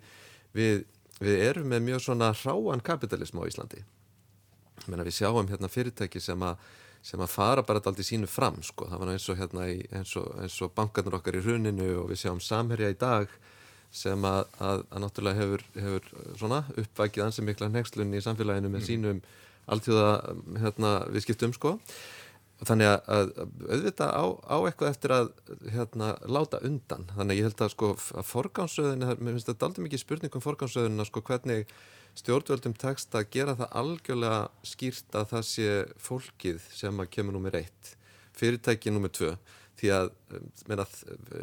[0.58, 0.86] við,
[1.22, 6.22] við erum með mjög svona hráan kapitalism á Íslandi ég meina við sjáum hérna fyrirtæki
[6.24, 6.58] sem að
[7.02, 8.86] sem að fara bara alltaf sínu fram sko.
[8.90, 12.12] það var eins og, hérna í, eins, og, eins og bankarnir okkar í hruninu og
[12.12, 13.32] við sjáum samherja í dag
[13.92, 18.84] sem að, að, að náttúrulega hefur, hefur svona uppvækið ansið mikla nexlunni í samfélaginu með
[18.84, 18.88] mm.
[18.88, 19.24] sínum
[19.72, 20.12] alltjóða
[20.62, 21.56] hérna, við skiptum
[22.62, 23.30] sko Þannig að, að
[23.74, 25.30] auðvitað á, á eitthvað eftir að
[25.74, 27.08] hérna, láta undan.
[27.10, 27.88] Þannig að ég held að, sko,
[28.22, 31.74] að forgánsröðin, mér finnst þetta aldrei mikið spurning um forgánsröðin að sko, hvernig
[32.22, 35.74] stjórnvöldum tekst að gera það algjörlega skýrt að það sé
[36.06, 37.92] fólkið sem að kemur nummið reitt,
[38.38, 39.34] fyrirtæki nummið tvö.
[39.82, 40.14] Því að,
[40.70, 40.86] meina,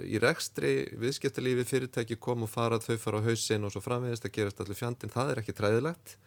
[0.06, 4.36] í rekstri viðskiptalífi fyrirtæki kom og fara, þau fara á hausin og svo framvegist að
[4.38, 5.10] gerast allir fjandin.
[5.10, 6.18] Það er ekki træðilegt.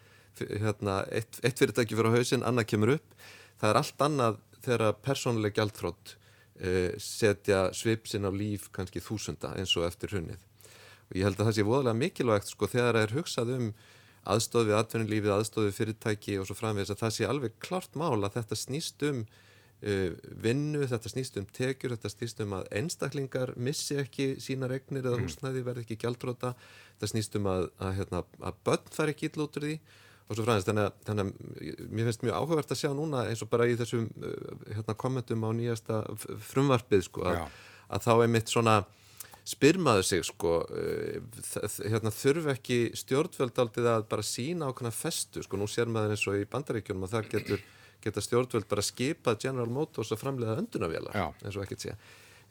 [0.41, 3.21] Hérna, eitt, eitt fyrirtæki fyrir á hausin, annað kemur upp.
[3.61, 6.15] Það er allt annað þegar persónuleg gjaldþrótt
[6.61, 10.41] eh, setja svipsinn á líf kannski þúsunda eins og eftir hunnið.
[11.11, 13.71] Og ég held að það sé voðalega mikilvægt sko þegar það er hugsað um
[14.31, 18.19] aðstóð við atvinnulífið, aðstóð við fyrirtæki og svo framvegis að það sé alveg klart mál
[18.21, 20.11] að þetta snýst um uh,
[20.45, 25.17] vinnu, þetta snýst um tekjur, þetta snýst um að einstaklingar missi ekki sína regnir eða
[25.17, 25.25] mm.
[25.25, 26.53] húsnæði verði ekki gjaldróta,
[26.93, 29.75] þetta snýst um að, að, hérna, að börn fær ekki illútur því
[30.31, 33.49] og svo fræðist, þannig, þannig að mér finnst mjög áhugavert að sjá núna eins og
[33.51, 35.99] bara í þessum uh, hérna, kommentum á nýjasta
[36.51, 37.41] frumvarpið sko, að,
[37.91, 38.75] að þá er mitt svona
[39.51, 41.17] spyrmaðu sig sko uh,
[41.81, 46.39] hérna, þurfu ekki stjórnvöld að bara sína ákveðna festu sko, nú sér maður eins og
[46.39, 47.67] í bandaríkjunum að það getur,
[48.05, 51.97] geta stjórnvöld bara skipað General Motors að framlega öndunavjala eins og ekkert sé.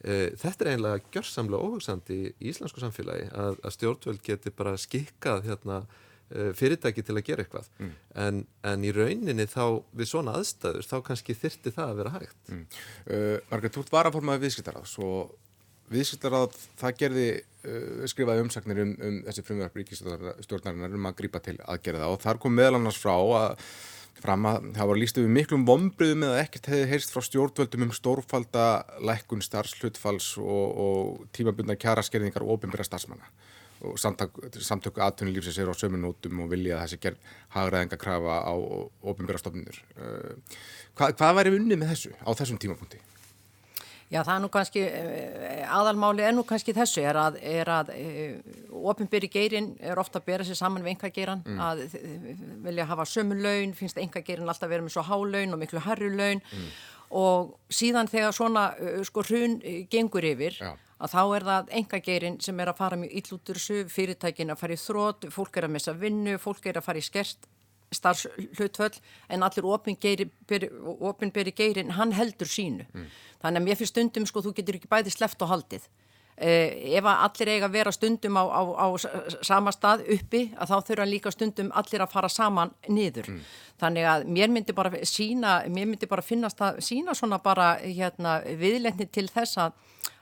[0.05, 5.49] Uh, þetta er einlega gjörsamlega óhugsandi í íslensku samfélagi að, að stjórnvöld getur bara skikkað
[5.49, 7.93] hérna Eh, fyrirtæki til að gera eitthvað mm.
[8.25, 8.41] en,
[8.71, 12.65] en í rauninni þá við svona aðstæður þá kannski þyrti það að vera hægt mm.
[13.11, 15.13] uh, Margreit, þú ert varaformaði viðskiptaráð svo
[15.91, 21.57] viðskiptaráð það gerði uh, skrifaði umsagnir um, um þessi frumverðar ríkistjórnarinnar um að grípa til
[21.67, 23.65] aðgerða og þar kom meðal annars frá að
[24.21, 27.95] fram að það var líst yfir miklum vombriðum eða ekkert hefði heyrst frá stjórnvöldum um
[27.97, 28.67] stórfalda
[29.07, 33.31] lækkun starfslutfalls og, og tímabundna kjaraskerðingar og ofinbæra starfsmanna
[33.81, 39.81] og samtöku aðtunulífsins er á sömunótum og vilja að þessi gerð hagraðinga krafa á ofinbjörnastofnunur.
[39.97, 40.59] Uh,
[40.99, 43.01] hvað, hvað væri unnið með þessu á þessum tímapunkti?
[44.11, 47.37] Já, það er nú kannski, eh, aðalmáli er nú kannski þessu, er að,
[47.71, 48.57] að eh,
[48.91, 51.61] ofinbyrri geirin er ofta að bera sér saman við enga geiran, mm.
[51.63, 55.55] að eh, vilja hafa sömu laun, finnst enga geirin alltaf verið með svo há laun
[55.55, 56.67] og miklu harru laun mm.
[57.21, 58.65] og síðan þegar svona
[59.07, 59.61] sko hrun
[59.93, 60.75] gengur yfir, Já.
[61.01, 64.77] Að þá er það enga geirin sem er að fara mjög illútur fyrirtækin að fara
[64.77, 67.49] í þrótt, fólk er að missa vinnu, fólk er að fara í skert
[67.91, 72.87] starfslutvöll en allir ofinberi geirin, hann heldur sínu.
[72.93, 73.09] Mm.
[73.43, 75.89] Þannig að mér finnst stundum sko þú getur ekki bæði sleft og haldið.
[76.41, 78.87] Eh, ef allir eiga að vera stundum á, á, á
[79.45, 83.29] sama stað uppi að þá þurfa líka stundum allir að fara saman niður.
[83.29, 83.43] Mm.
[83.83, 88.39] Þannig að mér myndi bara sína, mér myndi bara finnast að sína svona bara hérna,
[88.57, 89.77] viðletni til þess að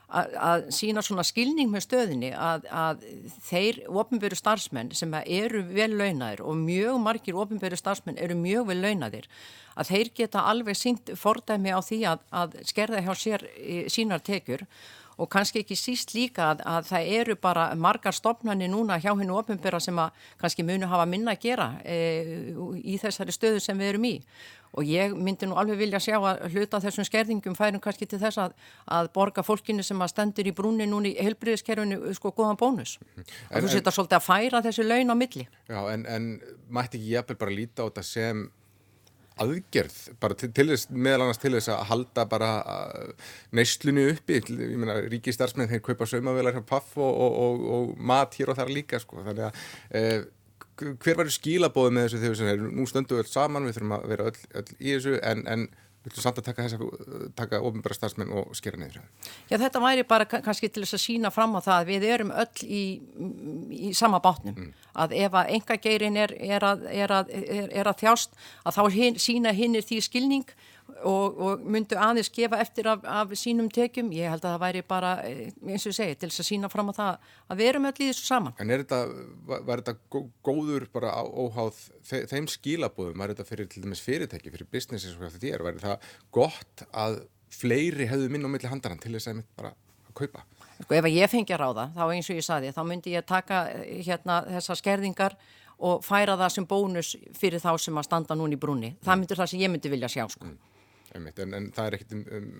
[0.09, 3.03] að, sína svona skilning með stöðinni að, að
[3.45, 8.79] þeir ofinböru starfsmenn sem eru vel launadir og mjög margir ofinböru starfsmenn eru mjög vel
[8.83, 9.29] launadir
[9.79, 13.45] að þeir geta alveg sínt fordæmi á því að, að skerða hjá sér
[13.91, 14.65] sínar tekjur.
[15.19, 19.35] Og kannski ekki síst líka að, að það eru bara margar stopnarnir núna hjá hennu
[19.35, 21.97] ofinböra sem að kannski munu hafa minna að gera e,
[22.79, 24.13] í þessari stöðu sem við erum í
[24.77, 28.41] og ég myndi nú alveg vilja sjá að hluta þessum skerðingum færum kannski til þess
[28.43, 28.53] að,
[28.85, 32.97] að borga fólkinu sem að stendur í brúni núni í heilbriðiskerfinu sko góðan bónus.
[33.15, 35.49] En, og þú setja svolítið að færa þessu laun á milli.
[35.69, 36.31] Já en, en
[36.69, 38.47] mætti ekki jafnvel bara líta á þetta sem
[39.39, 42.49] aðgerð, bara til, til þess meðal annars til þess að halda bara
[43.55, 47.93] neyslunni uppi, ég meina ríki starfsmenn þeir kaupa saumavelar hjá paff og, og, og, og
[48.11, 49.63] mat hér og þar líka sko, þannig að
[49.95, 50.17] eh,
[50.79, 54.31] hver var skilabóð með þessu þegar er nú stöndu öll saman, við þurfum að vera
[54.31, 56.65] öll, öll í þessu en, en við ætlum samt að taka
[57.35, 59.01] taka ofinbæra starfsmenn og skera niður
[59.49, 62.31] Já þetta væri bara kannski til þess að sína fram á það að við erum
[62.31, 62.83] öll í,
[63.89, 64.69] í sama bátnum mm.
[65.03, 68.83] að ef að enga geirin er, er, að, er, að, er að þjást að þá
[68.95, 70.63] hin, sína hinnir því skilning og,
[71.07, 75.13] og myndu aðeins gefa eftir af, af sínum tekjum, ég held að það væri bara
[75.27, 77.95] eh, eins og segi, til þess að sína fram á það að við erum öll
[77.95, 79.01] í þessu saman En er þetta,
[79.49, 84.71] var, þetta góður bara óháð þe þeim skilabóðum var þetta fyrir til dæmis fyrirtæki, fyrir
[84.71, 87.21] businesses og hvað þetta er, var það gott að
[87.59, 90.45] fleiri hefðu minn á milli handarann til þess að bara að kaupa
[90.79, 93.65] Sko ef ég fengi að ráða, þá eins og ég saði þá myndi ég taka
[93.73, 95.35] eh, hérna þessar skerðingar
[95.79, 98.93] og færa það sem bónus fyrir þá sem að standa núni í brúni.
[99.03, 99.23] Það mm.
[99.23, 100.47] myndur það sem ég myndi vilja sjá sko.
[100.47, 100.77] Mm
[101.15, 102.51] einmitt, en, en það er ekkert um, um,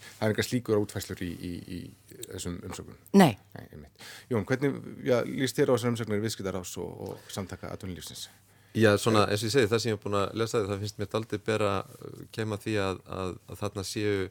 [0.00, 1.80] það er eitthvað slíkur útfæslur í, í, í
[2.28, 3.88] þessum umsökun Nei, Nei
[4.30, 8.28] Jón, hvernig já, líst þér á þessar umsöknir viðskiptarás og, og samtaka aðtunlífsins?
[8.76, 11.00] Já, svona, eins og ég segi, það sem ég hef búin að lesa það finnst
[11.00, 11.70] mér aldrei bera
[12.36, 14.28] kema því að, að, að þarna séu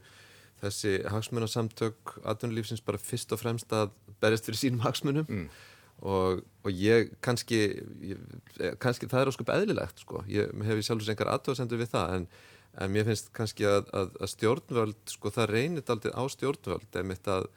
[0.61, 3.91] þessi hagsmunarsamtök aðtunlífsins bara fyrst og fremst að
[4.23, 5.27] berjast fyrir sínum hagsmunum.
[5.27, 5.49] Mm.
[5.99, 7.59] og, og ég kannski
[8.07, 8.19] ég,
[8.79, 12.27] kannski það er ósköp eðlilegt sko, ég hef sjálfsveits engar aðtóðsendur við það en
[12.79, 17.27] en mér finnst kannski að, að, að stjórnvöld, sko það reynir aldrei á stjórnvöld emitt
[17.31, 17.49] að,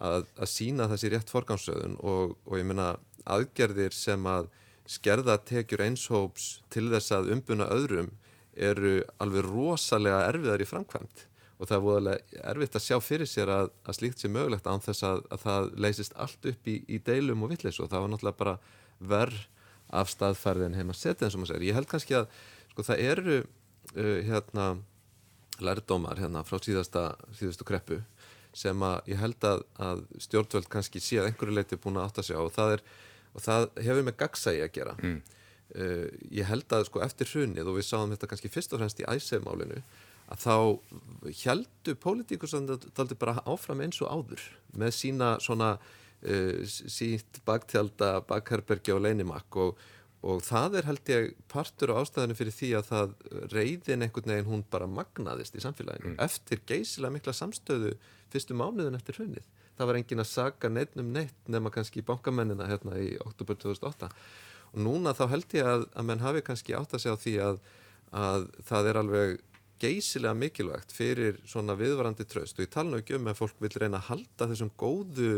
[0.00, 2.94] að sína þessi rétt forgámsöðun og, og ég minna
[3.28, 4.48] aðgerðir sem að
[4.88, 8.10] skerða tekjur einshóps til þess að umbuna öðrum
[8.52, 11.26] eru alveg rosalega erfiðar í framkvæmt
[11.62, 14.82] og það er voðalega erfitt að sjá fyrir sér að, að slíkt sé mögulegt án
[14.82, 18.12] þess að, að það leysist allt upp í, í deilum og vittlis og það var
[18.12, 18.56] náttúrulega bara
[19.12, 19.44] verð
[19.92, 21.68] af staðfærðin heima setið eins og maður segir.
[21.68, 22.26] Ég held kannski að
[22.72, 23.36] sko, það eru
[23.96, 24.66] uh, hérna
[25.62, 28.00] lærdómar hérna frá síðasta síðastu kreppu
[28.56, 32.24] sem að ég held að, að stjórnvöld kannski sé að einhverju leiti búin að átta
[32.26, 32.82] sig á og það, er,
[33.32, 35.18] og það hefur með gagsægi að gera mm.
[35.76, 36.06] uh,
[36.40, 39.08] ég held að sko eftir hrunið og við sáum þetta kannski fyrst og fremst í
[39.08, 39.80] æsefmálinu
[40.32, 40.56] að þá
[41.42, 44.44] heldu pólitíkusandaldi bara áfram eins og áður
[44.78, 49.82] með sína svona uh, sínt baktjálta bakherbergi og leinimakk og
[50.22, 53.14] og það er held ég partur á ástæðinu fyrir því að það
[53.50, 56.20] reyðin einhvern veginn hún bara magnaðist í samfélaginu mm.
[56.22, 57.96] eftir geysilega mikla samstöðu
[58.32, 59.48] fyrstu mánuðin eftir hrunnið.
[59.76, 64.12] Það var engin að saga neitt um neitt nema kannski bankamennina hérna í oktober 2008
[64.72, 67.34] og núna þá held ég að, að menn hafi kannski átt að segja á því
[67.48, 67.58] að,
[68.22, 69.42] að það er alveg
[69.82, 73.72] geysilega mikilvægt fyrir svona viðvarandi tröst og ég tala nú ekki um að fólk vil
[73.74, 75.32] reyna að halda þessum góðu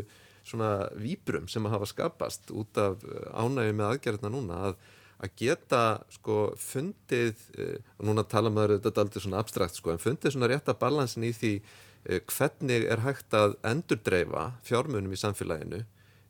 [0.45, 4.77] svona výbrum sem að hafa skapast út af eh, ánægi með aðgerðina núna að,
[5.25, 10.03] að geta sko fundið, eh, og núna tala maður þetta aldrei svona abstrakt sko, en
[10.03, 15.85] fundið svona rétta balansin í því eh, hvernig er hægt að endurdreifa fjármunum í samfélaginu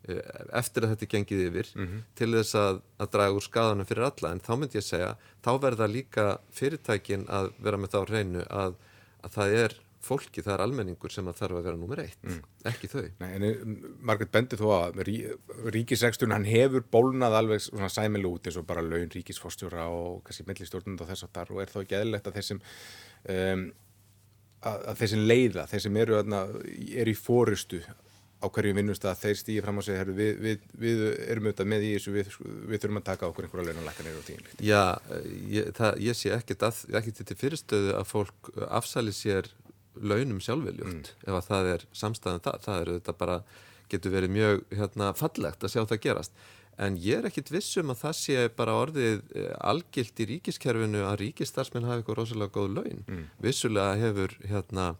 [0.04, 2.00] eftir að þetta er gengið yfir mm -hmm.
[2.12, 5.50] til þess að, að draga úr skadanum fyrir alla en þá myndi ég segja, þá
[5.62, 8.76] verða líka fyrirtækin að vera með þá reynu að,
[9.24, 12.40] að það er fólki, það er almenningur sem að þarf að vera nummer eitt, mm.
[12.70, 13.62] ekki þau Nei, en eh,
[14.04, 15.16] Margret bendi þó að rí,
[15.74, 20.46] ríkisregsturinn, hann hefur bólnað alveg svona sæmil út eins og bara laun ríkisforstjóra og kannski
[20.48, 22.62] millistjórnund og þess að þar og er þá ekki eðlilegt að þessum
[23.34, 23.66] um,
[24.64, 26.18] að, að þeir sem leiða, þeir sem eru,
[27.04, 27.82] eru í fórustu
[28.44, 31.90] á hverju vinnustaf þeir stýði fram og segja við, við, við erum auðvitað með í
[31.94, 32.32] þessu við,
[32.68, 34.64] við þurfum að taka okkur einhverja launanlækkanir og tíðinlíkt.
[34.64, 34.82] Já,
[35.54, 39.48] ég, það, ég sé ekkert að, ekkert til fyrirstöðu að fólk afsæli sér
[40.00, 41.22] launum sjálfveljútt mm.
[41.28, 43.38] ef að það er samstæðan það, það er auðvitað bara
[43.92, 46.44] getur verið mjög hérna, fallegt að sjá það gerast
[46.84, 51.20] en ég er ekkit vissum að það sé bara orðið eh, algilt í ríkiskerfinu að
[51.22, 53.26] ríkistarsminn hafi eitthvað rosalega góð laun mm.
[53.44, 54.94] vissulega hefur hérna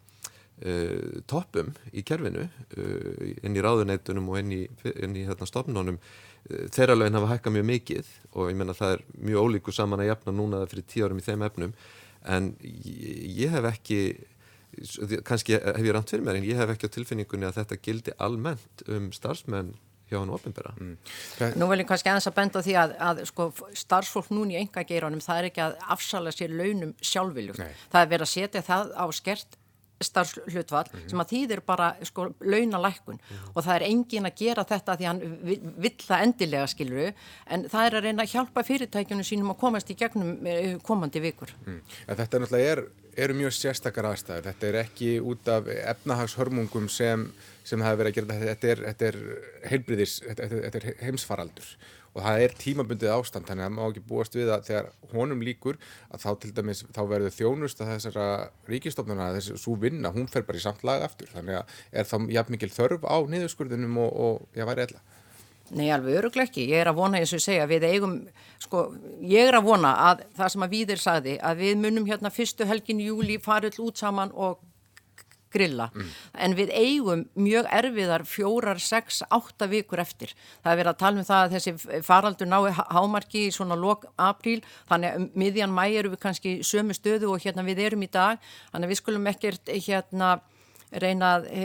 [0.62, 4.62] uh, toppum í kerfinu uh, inn í ráðuneytunum og inn í,
[4.94, 8.96] inn í hérna, stofnunum uh, þeirra lögin hafa hækkað mjög mikið og ég menna það
[8.98, 11.74] er mjög ólíku saman að jafna núna fyrir tíu árum í þeim efnum
[12.24, 13.98] en ég, ég hef ekki
[15.26, 18.14] kannski hef ég rænt fyrir mér en ég hef ekki á tilfinningunni að þetta gildi
[18.22, 19.74] almennt um starfsmenn
[20.10, 20.74] hjá hann ofinbera.
[20.78, 20.96] Mm.
[21.60, 23.48] Nú vil ég kannski aðeins að benda því að, að sko,
[23.80, 27.60] starfsfólk núni í enga geiranum það er ekki að afsala sér launum sjálfviljum.
[27.92, 29.58] Það er verið að setja það á skert
[30.02, 31.10] starfslutvall mm -hmm.
[31.10, 33.50] sem að þýðir bara sko launalækkun mm -hmm.
[33.54, 35.20] og það er engin að gera þetta því hann
[35.76, 37.12] vill það endilega skiluru
[37.46, 41.20] en það er að reyna að hjálpa fyrirtækjunum sínum að komast í gegnum eh, komandi
[41.20, 41.54] vikur.
[41.66, 41.80] Mm.
[42.08, 42.84] Ja, þetta er náttúrulega er,
[43.16, 47.32] eru mjög sérstakar aðstæður, þetta er ekki út af efnahagshörmungum sem,
[47.64, 49.16] sem hefur verið að gera þetta, þetta er, þetta er
[49.70, 51.76] heilbriðis, þetta, þetta er heimsfaraldur
[52.14, 55.42] og það er tímabundið ástand þannig að það má ekki búast við að þegar honum
[55.44, 58.28] líkur að þá til dæmis þá verður þjónust að þessara
[58.70, 62.16] ríkistofnuna þessi svo vinna, hún fer bara í samt lag aftur þannig að er þá
[62.38, 65.02] jafn mikil þörf á niðurskurðunum og, og ég væri eðla
[65.72, 66.66] Nei, alveg öruglega ekki.
[66.68, 68.18] Ég er að vona, eins og segja, við eigum,
[68.60, 68.82] sko,
[69.24, 72.66] ég er að vona að það sem að Víðir sagði, að við munum hérna fyrstu
[72.68, 74.60] helgin júli farið út saman og
[75.54, 75.88] grilla.
[75.94, 76.12] Mm.
[76.46, 80.34] En við eigum mjög erfiðar fjórar, sex, átta vikur eftir.
[80.64, 84.08] Það er verið að tala um það að þessi faraldur nái hámarki í svona lok
[84.20, 88.04] apríl, þannig að um miðjan mæ eru við kannski sömu stöðu og hérna við erum
[88.04, 90.34] í dag, þannig að við skulum ekkert hérna
[91.02, 91.64] reyna að e,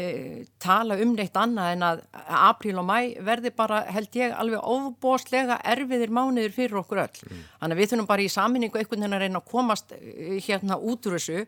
[0.61, 2.01] tala um neitt annað en að
[2.39, 7.21] apríl og mæ verði bara held ég alveg óbóstlega erfiðir mánuður fyrir okkur öll.
[7.27, 7.45] Mm.
[7.61, 10.79] Þannig að við þurfum bara í saminningu einhvern veginn að reyna að komast e, hérna
[10.79, 11.45] út úr þessu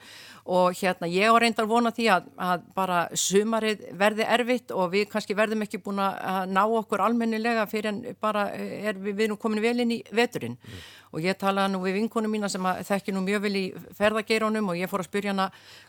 [0.58, 5.10] og hérna ég á reyndar vona því að, að bara sumarið verði erfitt og við
[5.12, 9.41] kannski verðum ekki búin að ná okkur almennilega fyrir en bara er við, við erum
[9.41, 10.58] komin vel inn í veturinn.
[10.62, 13.63] Mm og ég talaði nú við vinkonum mína sem þekki nú mjög vel í
[13.98, 15.48] ferðageirónum og ég fór að spyrja hana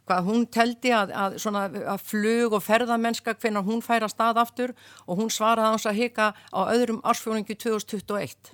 [0.08, 4.74] hvað hún teldi að, að, svona, að flug og ferðamennska hvernig hún færa stað aftur
[5.06, 8.52] og hún svaraði hans að hika á öðrum ársfjóningu 2021.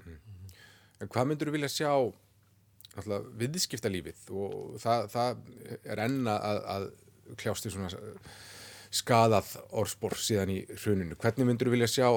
[0.98, 1.92] En hvað myndur þú vilja sjá
[2.98, 5.42] alltaf, viðskiptalífið og það, það
[5.84, 6.88] er enna að, að
[7.38, 7.92] kljást í svona
[8.88, 11.16] skadað orðspor síðan í hruninu.
[11.20, 12.08] Hvernig myndur þú vilja sjá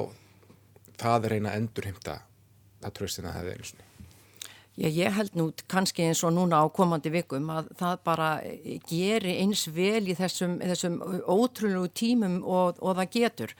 [1.02, 2.20] það reyna endurheimta
[2.82, 3.91] það tröstina það einu sinni?
[4.72, 8.28] Já, ég held nú kannski eins og núna á komandi vikum að það bara
[8.88, 10.94] geri eins vel í þessum, þessum
[11.28, 13.52] ótrúlegu tímum og, og það getur.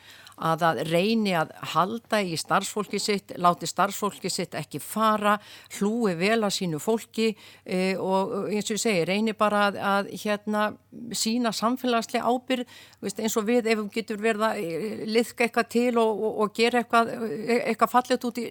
[0.43, 5.37] Að það reyni að halda í starfsfólki sitt, láti starfsfólki sitt ekki fara,
[5.77, 10.11] hlúi vel að sínu fólki e, og eins og ég segi, reyni bara að, að
[10.25, 10.65] hérna
[11.13, 15.71] sína samfélagslega ábyrg, veist, eins og við ef við getur verið að e, liðka eitthvað
[15.77, 18.49] til og, og, og gera eitthvað, e, eitthvað fallet út í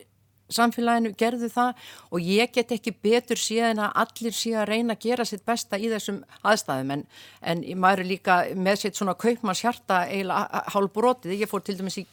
[0.56, 5.28] samfélaginu gerðu það og ég get ekki betur síðan að allir síðan reyna að gera
[5.28, 6.96] sitt besta í þessum aðstæðum.
[6.96, 7.06] En,
[7.42, 11.78] en maður er líka með sitt svona kaupmanns hjarta eiginlega hálf brotið, ég fór til
[11.80, 12.08] dæmis í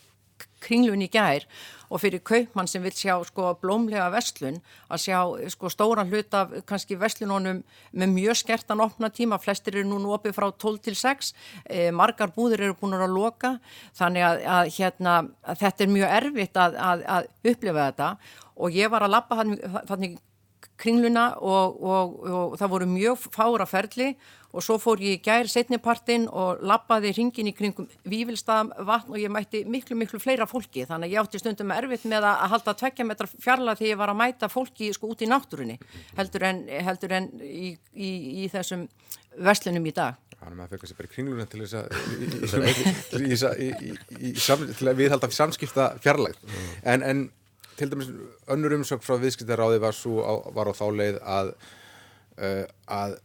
[0.63, 1.47] kringlun í gær
[1.89, 4.61] og fyrir kaupmann sem vil sjá sko blómlega vestlun
[4.93, 5.19] að sjá
[5.53, 10.37] sko stóran hlut af kannski vestlunónum með mjög skertan opna tíma, flestir eru nú opið
[10.37, 11.33] frá 12 til 6,
[11.65, 13.57] e, margar búðir eru búin að loka,
[13.99, 16.79] þannig að, að, hérna, að þetta er mjög erfitt að,
[17.17, 18.15] að upplifa þetta.
[18.59, 20.19] Og ég var að lappa þannig
[20.79, 24.13] kringluna og, og, og það voru mjög fára ferli
[24.53, 29.19] og svo fór ég í gær setnipartin og lappaði ringin í kringum Vívilstaðam vatn og
[29.21, 32.77] ég mætti miklu miklu fleira fólki þannig að ég átti stundum erfitt með að halda
[32.81, 35.77] tvekkja metra fjarlag þegar ég var að mæta fólki sko út í náttúrunni
[36.17, 38.11] heldur en, heldur en í, í,
[38.45, 38.89] í þessum
[39.39, 40.17] verslunum í dag.
[40.39, 41.77] Þannig að maður fekk að sé bara í kringluna til þess
[43.45, 43.55] að
[44.79, 46.39] til að viðhalda samskipta fjarlag
[46.87, 47.25] en, en
[47.79, 48.11] til dæmis
[48.51, 49.99] önnur umsök frá viðskiptaráði var,
[50.55, 51.51] var á þá leið að,
[52.39, 53.19] uh, að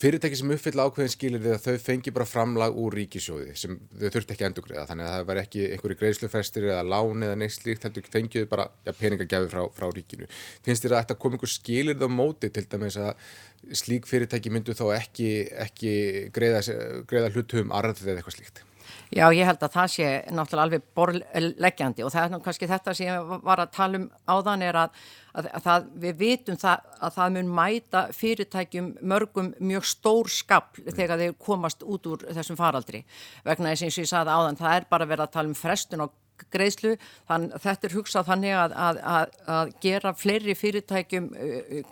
[0.00, 4.08] fyrirtæki sem uppfylla ákveðin skilir við að þau fengi bara framlag úr ríkisjóði sem þau
[4.16, 7.86] þurfti ekki endugriða þannig að það var ekki einhverju greiðslufestir eða lán eða neitt slíkt
[7.86, 10.28] heldur fengiðu bara ja, peningagjafi frá, frá ríkinu.
[10.66, 13.14] Finnst þér að þetta kom einhver skilir þá móti til dæmis að
[13.84, 15.32] slík fyrirtæki myndu þá ekki,
[15.68, 15.96] ekki
[16.34, 16.64] greiða,
[17.10, 18.64] greiða hlutum arðið eða eitthvað slíkt?
[19.14, 23.10] Já, ég held að það sé náttúrulega alveg borleggjandi og það er kannski þetta sem
[23.10, 24.98] ég var að tala um áðan er að,
[25.34, 30.84] að, að það, við vitum það, að það mun mæta fyrirtækjum mörgum mjög stór skapl
[30.90, 33.04] þegar þeir komast út úr þessum faraldri.
[33.46, 36.20] Vegna þess að ég sagði áðan það er bara verið að tala um frestun og
[36.50, 36.96] greiðslu,
[37.28, 41.28] þann, þetta er hugsað þannig að, að, að, að gera fleiri fyrirtækjum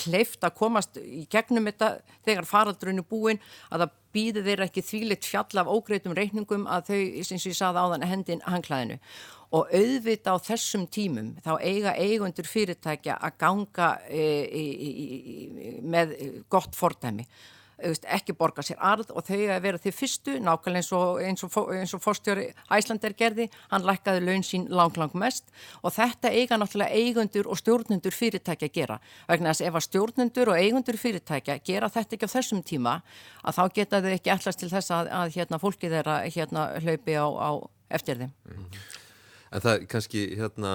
[0.03, 1.93] kleift að komast í gegnum þetta
[2.27, 3.39] þegar faraldrunu búin
[3.71, 6.99] að það býði þeir ekki þvílitt fjall af ógreitum reikningum að þau,
[7.29, 8.99] sem ég saði áðan, hendin hangklæðinu
[9.53, 16.15] og auðvita á þessum tímum þá eiga eigundur fyrirtækja að ganga e, e, e, með
[16.53, 17.27] gott fordæmi
[17.83, 21.57] ekki borga sér arð og þau að vera því fyrstu, nákvæmlega eins og, eins og,
[21.75, 25.51] eins og fórstjóri Æslander gerði, hann lækkaði laun sín lang lang mest
[25.83, 28.99] og þetta eiga náttúrulega eigundur og stjórnundur fyrirtækja að gera.
[29.29, 32.97] Vegna þess ef að stjórnundur og eigundur fyrirtækja gera þetta ekki á þessum tíma
[33.43, 37.19] að þá geta þau ekki allast til þess að, að hérna, fólki þeirra hérna, hlaupi
[37.19, 37.51] á, á
[37.93, 38.33] eftir þeim.
[38.49, 38.67] Mm.
[39.53, 40.73] En það kannski hérna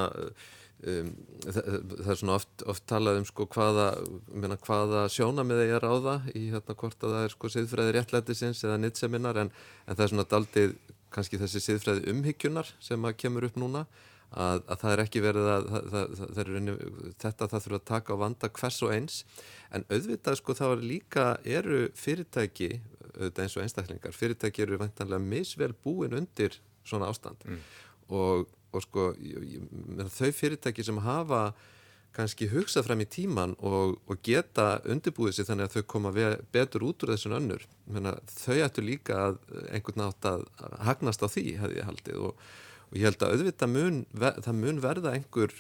[0.86, 1.07] Um,
[1.41, 3.88] það, það er svona oft, oft talað um sko hvaða,
[4.30, 7.93] meina, hvaða sjónamiði ég er á það í hérna hvort að það er sko siðfræði
[7.95, 9.49] réttlætisins eða nýtseminar en,
[9.88, 10.75] en það er svona daldið
[11.15, 13.82] kannski þessi siðfræði umhyggjunar sem að kemur upp núna
[14.30, 16.69] að, að það er ekki verið að það, það, er,
[17.23, 19.17] þetta það þurfa að taka á vanda hvers og eins
[19.73, 21.25] en auðvitað sko þá er líka
[21.57, 22.69] eru fyrirtæki
[23.15, 27.65] auðvitað eins og einstaklingar fyrirtæki eru vantanlega misvel búin undir svona ástand mm.
[28.13, 28.45] og
[28.78, 29.09] og sko
[30.17, 31.49] þau fyrirtæki sem hafa
[32.17, 36.13] kannski hugsað fram í tíman og, og geta undirbúið sér þannig að þau koma
[36.53, 37.65] betur út úr þessun önnur.
[37.93, 39.38] Menna, þau ættu líka að
[39.69, 40.47] einhvern nátt að
[40.88, 42.23] hagnast á því hefði ég haldið.
[42.30, 42.47] Og,
[42.88, 45.53] og ég held að auðvitað mun, það mun verða einhver,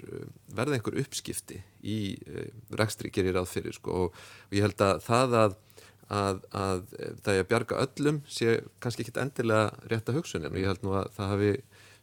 [0.57, 2.49] verða einhver uppskipti í uh,
[2.79, 4.07] rekstri gerir ráð fyrir sko.
[4.07, 5.63] Og, og ég held að það að
[6.07, 6.85] Að, að
[7.19, 10.53] það er að bjarga öllum sé kannski ekki endilega rétt að hugsunin.
[10.53, 11.49] Og ég held nú að það hafi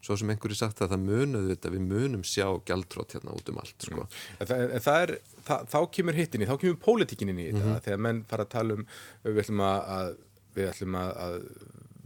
[0.04, 3.60] svo sem einhverju sagt að það munuðu þetta, við munum sjá gældrótt hérna út um
[3.62, 4.04] allt sko.
[4.04, 4.44] mm.
[4.50, 5.14] það, það er,
[5.48, 7.82] það, þá kemur hittinni, þá kemur pólitíkinni í þetta, mm -hmm.
[7.88, 8.86] þegar menn fara að tala um
[9.24, 10.14] við ætlum að,
[10.54, 11.36] við ætlum að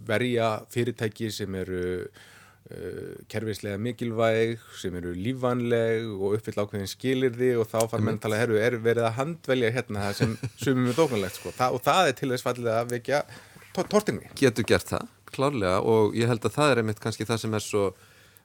[0.08, 7.68] verja fyrirtæki sem eru uh, kervislega mikilvæg, sem eru lífanleg og uppfyll ákveðin skilirði og
[7.68, 10.98] þá fara menn að tala, herru, er verið að handvelja hérna það sem sumum er
[11.02, 11.52] dóknulegt sko.
[11.68, 13.22] og það er til þess fallið að vekja
[13.78, 14.26] tortinni.
[14.38, 17.64] Getur gert það klárlega og ég held að það er einmitt kannski það sem er
[17.64, 17.84] svo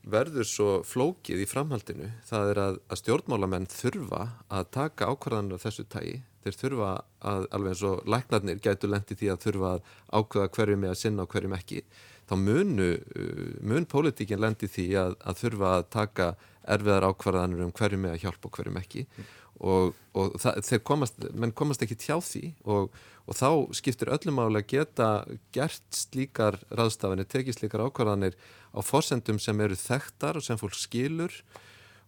[0.03, 2.09] verður svo flókið í framhaldinu.
[2.27, 6.89] Það er að, að stjórnmálamenn þurfa að taka ákvarðanir af þessu tægi þeir þurfa
[7.23, 10.99] að, alveg eins og læknarnir gætu lendi því að þurfa að ákveða hverjum er að
[10.99, 11.83] sinna og hverjum ekki.
[12.27, 16.29] Þá munu, uh, mun pólitíkin lendi því að, að þurfa að taka
[16.73, 19.05] erfiðar ákvarðanir um hverjum er að hjálpa og hverjum ekki.
[19.07, 19.31] Mm.
[19.59, 22.93] Og, og það, þeir komast, menn komast ekki tjá því og
[23.23, 25.09] og þá skiptir öllum álega geta
[25.55, 28.35] gert slíkar ráðstafanir, tekið slíkar ákvarðanir
[28.75, 31.31] á fórsendum sem eru þekktar og sem fólk skilur.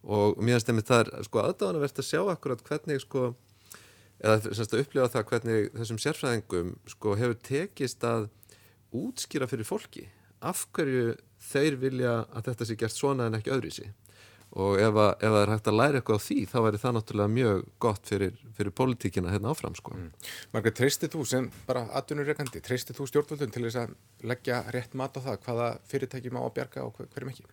[0.04, 3.30] Og mér finnst það er sko aðdáðan að verða að sjá akkurat hvernig sko
[4.20, 8.28] eða semst að upplifa það hvernig þessum sérfræðingum sko hefur tekist að
[8.96, 10.06] útskýra fyrir fólki
[10.46, 11.16] af hverju
[11.50, 13.91] þeir vilja að þetta sé gert svona en ekki öðru í sig
[14.56, 16.95] og ef, að, ef það er hægt að læra eitthvað á því þá væri það
[16.97, 19.97] náttúrulega mjög gott fyrir, fyrir politíkina hérna áfram sko.
[19.97, 20.32] Mm.
[20.56, 23.95] Margreit, treystið þú sem bara atvinnureikandi, treystið þú stjórnvöldun til þess að
[24.32, 27.47] leggja rétt mat á það hvaða fyrirtæki má að bjarga og hverjum ekki?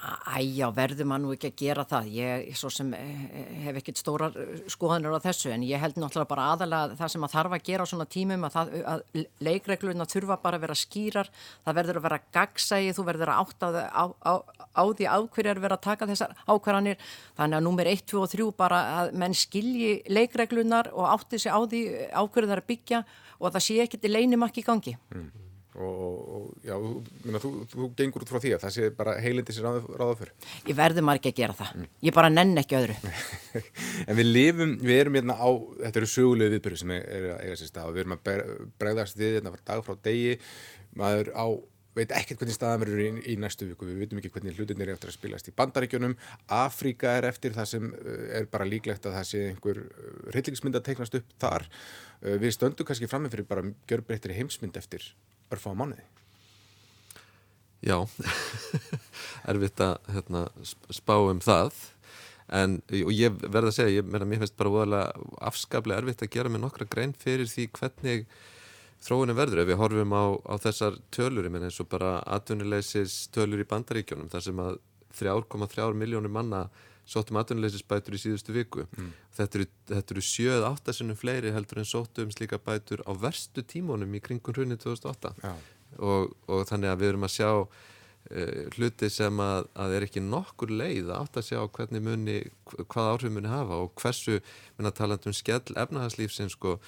[0.00, 2.06] Æjá, verður maður nú ekki að gera það.
[2.14, 3.24] Ég svo sem eh,
[3.66, 7.26] hef ekkert stórar eh, skoðanir á þessu en ég held náttúrulega bara aðalega það sem
[7.26, 10.78] að þarf að gera á svona tímum að, það, að leikregluna þurfa bara að vera
[10.80, 11.30] skýrar,
[11.66, 14.32] það verður að vera gagsægi, þú verður að átta á, á,
[14.72, 17.04] á því ákverjar vera að taka þessar ákvarðanir.
[17.36, 21.52] Þannig að nummer 1, 2 og 3 bara að menn skilji leikreglunar og átti sig
[21.52, 23.04] á því ákverjar að byggja
[23.36, 24.96] og að það sé ekkert í leinimakki gangi.
[25.12, 26.74] Mm og, og já,
[27.24, 30.32] minna, þú, þú gengur út frá því að það sé bara heilindi sér ráða fyrr
[30.66, 31.74] Ég verður ekki að gera það.
[31.76, 31.90] Mm.
[32.08, 32.96] ég bara nenn ekki öðru.
[34.08, 35.50] En við lifum, við erum hérna á
[35.84, 37.90] þetta eru sögulegu viðbyrju sem er, að eiga sér stað.
[37.90, 38.46] Og við erum að
[38.80, 40.38] bregðast við hérna dag frá degi.
[40.98, 41.46] Maður á
[41.96, 43.88] veit ekkert hvernig staðan verður í, í næstu viku.
[43.88, 46.14] Við veitum ekki hvernig hlutin er eftir að spilast í bandaríkjunum.
[46.60, 50.78] Afríka er eftir það sem eh, er bara líklegt að það sé einhver eh, rillingsmynd
[50.78, 51.66] að teiknast upp þar.
[52.22, 55.10] Eh, við stöndum kannski fram með fyrir bara gjörbreyttir heimsmynd eftir
[55.50, 56.04] örfá mánuði.
[57.80, 57.96] Já.
[59.50, 60.44] Erfitt að hérna,
[60.92, 61.72] spá um það.
[62.50, 65.04] En ég verða að segja, ég mér finnst bara
[65.38, 68.24] afskaplega erfitt að gera með nokkra grein fyrir því hvernig
[69.06, 69.62] þróunum verður.
[69.62, 74.46] Ef við horfum á, á þessar tölur eins og bara atvinnuleysis tölur í bandaríkjónum þar
[74.48, 74.80] sem að
[75.18, 76.68] 3,3 miljónur manna
[77.10, 79.12] sóttum atvinnuleysisbætur í síðustu viku mm.
[79.38, 84.22] þetta eru, eru 7-8 sinnum fleiri heldur en sóttum slíka bætur á verstu tímónum í
[84.22, 85.54] kringun hrunni 2008 Já.
[85.98, 90.24] og, og þannig að við erum að sjá uh, hluti sem að, að er ekki
[90.24, 92.40] nokkur leið átt að sjá hvernig muni,
[92.86, 94.38] hvað áhrif muni hafa og hversu,
[94.78, 96.78] minna talandum skell efnahagslífsins sko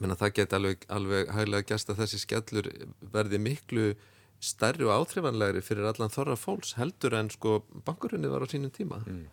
[0.00, 2.68] minna það geti alveg, alveg hæglega gæst að þessi skellur
[3.12, 3.92] verði miklu
[4.42, 9.02] stærri og áþrifanlegri fyrir allan þorra fólks heldur en sko bankurunni var á sínum tíma.
[9.06, 9.28] Mm.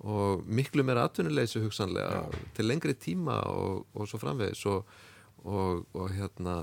[0.00, 2.44] og miklu meira atvinnuleysu hugsanlega ja.
[2.56, 4.86] til lengri tíma og, og svo framvegis og,
[5.44, 6.62] og, og hérna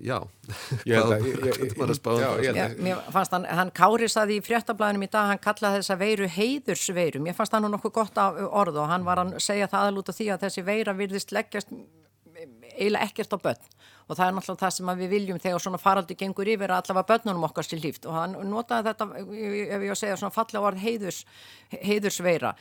[0.00, 0.18] já.
[2.78, 7.22] Mér fannst hann, hann kári saði í fréttablaðinum í dag, hann kallaði þessa veiru heiðursveiru,
[7.24, 10.28] mér fannst hann nokkuð gott af orð og hann var að segja það aðlúta því
[10.34, 11.72] að þessi veira virðist leggjast
[12.72, 13.62] eiginlega ekkert á börn
[14.12, 17.08] og það er náttúrulega það sem við viljum þegar svona faraldi gengur yfir að allavega
[17.08, 20.82] börnunum okkar til líft og hann notaði þetta, ef ég að segja svona fallega orð
[20.82, 21.20] heiðurs,
[21.72, 22.52] heiðursveira.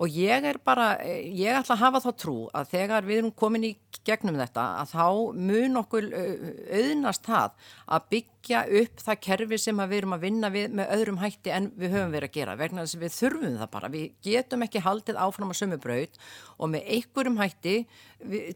[0.00, 3.66] Og ég er bara, ég ætla að hafa þá trú að þegar við erum komin
[3.68, 3.72] í
[4.06, 5.04] gegnum þetta að þá
[5.50, 10.78] mun okkur auðnast það að byggja upp það kerfi sem við erum að vinna við
[10.80, 12.56] með öðrum hætti en við höfum verið að gera.
[12.62, 16.20] Vegna þess að við þurfum það bara, við getum ekki haldið áfram að sömu braut
[16.56, 17.76] og með einhverjum hætti
[18.24, 18.52] við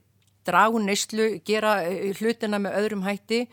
[0.46, 3.44] dragun neyslu, gera eh, hlutina með öðrum hætti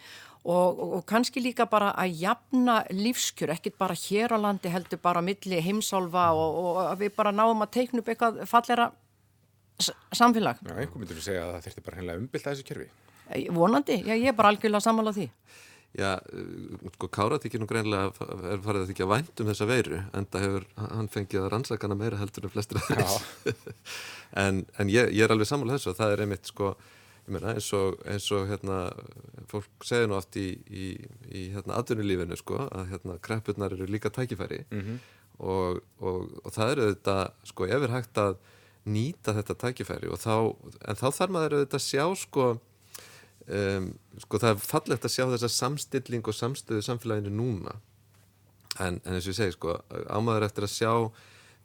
[0.44, 5.02] og, og, og kannski líka bara að jafna lífskjör, ekkit bara hér á landi heldur
[5.02, 8.92] bara milli heimsálfa og, og að við bara náum að teikna upp eitthvað fallera
[10.14, 10.62] samfélag.
[10.66, 12.88] Já, einhver myndur að segja að það þurfti bara hennilega umbyllta þessu.
[13.32, 15.28] Eh, vonandi, já, ég er bara algjörlega samanláð því.
[15.92, 18.14] Já, eh, sko Káratíkir nú greinlega
[18.48, 21.98] er farið að þykja vænt um þessa veiru en það hefur, hann fengið að rannsakana
[22.00, 23.50] meira heldur en flestir að þess
[24.44, 26.72] en, en ég, ég er alveg samanlega þessu það er einmitt sko,
[27.28, 28.80] meina eins og, eins og hérna,
[29.52, 30.88] fólk segir nú oft í, í,
[31.28, 34.64] í hérna atvinnulífinu sko, að hérna kreppurnar eru líka tækifæri.
[34.72, 34.98] Mm -hmm.
[35.44, 37.18] og, og, og það eru þetta,
[37.52, 38.36] sko, ef er hægt að
[38.86, 40.56] nýta þetta tækifæri og þá,
[40.88, 42.46] en þá þarf maður auðvitað að sjá sko
[43.50, 43.88] Um,
[44.22, 47.74] sko það er fallegt að sjá þessa samstilling og samstöðu samfélaginu núna
[48.78, 49.80] en, en eins og ég segi sko
[50.14, 50.92] ámaður eftir að sjá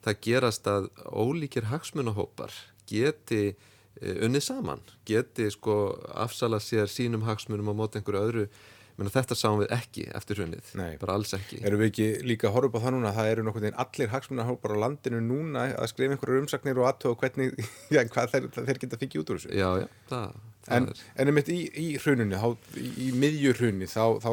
[0.07, 2.55] það gerast að ólíkir hagsmunahópar
[2.89, 5.77] geti uh, unnið saman geti sko
[6.17, 8.49] afsala sér sínum hagsmunum á mót einhverju öðru
[8.97, 11.59] Menna, þetta sáum við ekki eftir hrunnið, bara alls ekki.
[11.69, 13.81] Erum við ekki líka að horfa upp á það núna að það eru nokkur veginn
[13.83, 18.47] allir hagsmunahópar á landinu núna að skrifa einhverju umsagnir og aðtöða hvernig, já, hvað þeir,
[18.57, 19.51] þeir geta fikið út úr þessu?
[19.53, 22.39] Já, já, það, En, en einmitt í, í hrununni,
[22.75, 24.31] í, í miðjurhrunni, þá, þá,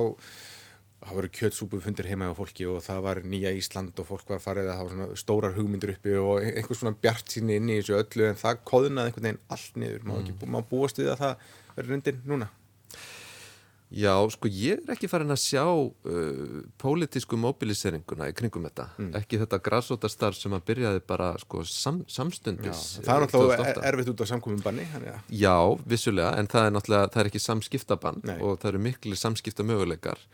[1.05, 4.43] þá voru kjötsúpu fundir heima á fólki og það var nýja Ísland og fólk var
[4.43, 8.29] farið að hafa stórar hugmyndir uppi og einhvers svona bjart síni inn í þessu öllu
[8.31, 10.13] en það kóðunaði einhvern veginn allt niður.
[10.19, 12.51] Ekki, má búast við að það verður undir núna?
[13.93, 19.11] Já, sko ég er ekki farin að sjá uh, pólitísku mobiliseringuna í kringum þetta, mm.
[19.21, 22.87] ekki þetta græsótastarf sem að byrjaði bara sko sam, samstundis.
[22.99, 24.87] Já, það er náttúrulega erfitt út á samkominn banni.
[25.05, 25.19] Ja.
[25.29, 25.57] Já,
[25.87, 28.39] vissulega, en það er náttúrulega, það er ekki samskiptabann Nei.
[28.41, 30.25] og það eru miklu samskipta möguleikar.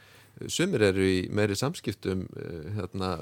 [0.49, 3.13] Sumir eru í meiri samskiptum uh, hérna,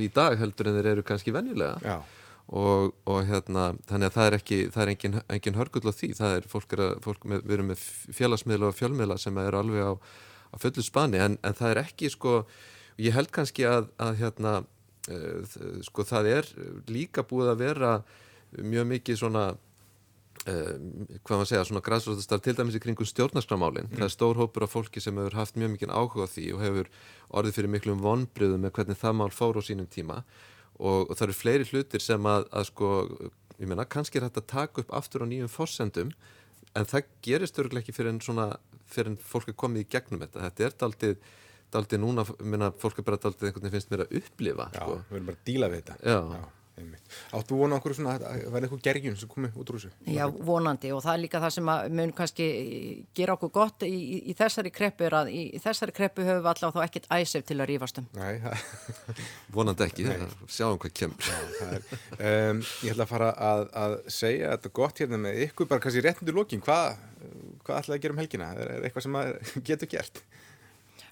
[0.00, 1.76] í dag heldur en þeir eru kannski venjulega.
[1.84, 2.00] Já
[2.48, 6.10] og, og hérna þannig að það er ekki, það er engin, engin hörgull á því,
[6.16, 7.84] það er fólk, er að, fólk með, við erum með
[8.16, 9.92] félagsmiðla og fjölmiðla sem eru alveg á,
[10.48, 12.40] á fullu spani en, en það er ekki sko,
[12.96, 16.52] ég held kannski að, að hérna uh, sko það er
[16.88, 17.96] líka búið að vera
[18.58, 19.48] mjög mikið svona
[20.46, 20.78] Uh,
[21.26, 23.96] hvað maður segja, svona græsrótastar til dæmis í kringum stjórnarskramálinn, mm.
[23.98, 26.62] það er stór hópur af fólki sem hefur haft mjög mikið áhuga á því og
[26.62, 26.90] hefur
[27.40, 30.20] orðið fyrir miklum vonbriðum með hvernig það mál fór á sínum tíma
[30.78, 32.92] og, og það eru fleiri hlutir sem að, að sko,
[33.58, 36.12] ég menna, kannski er þetta að taka upp aftur á nýjum fórsendum
[36.76, 38.48] en það gerist öruglega ekki fyrir en svona,
[38.86, 41.18] fyrir en fólk er komið í gegnum þetta, þetta er daldið
[41.68, 44.94] daldið núna, minna, fólk er bara daldið einhvern veginn finnst mér að upplifa Já, sko.
[45.10, 46.46] við erum bara að díla við þetta Já, Já.
[47.36, 49.90] Áttu vona okkur svona að verða eitthvað gergjum sem komi út úr þessu?
[50.12, 52.48] Já, vonandi og það er líka það sem mun kannski
[53.16, 56.44] gera okkur gott í, í, í þessari kreppu er að í, í þessari kreppu höfum
[56.44, 58.08] við allavega þá ekkert æsef til að rífast um.
[58.18, 58.40] Nei,
[59.56, 60.08] vonandi ekki,
[60.52, 61.28] sjáum hvað kemur.
[61.28, 61.68] Já,
[62.18, 66.04] um, ég ætla að fara að, að segja þetta gott hérna með ykkur, bara kannski
[66.04, 66.96] réttundur lókin, hvað
[67.68, 68.50] hva ætlaði að gera um helgina?
[68.54, 69.18] Er, er eitthvað sem
[69.68, 70.22] getur gert?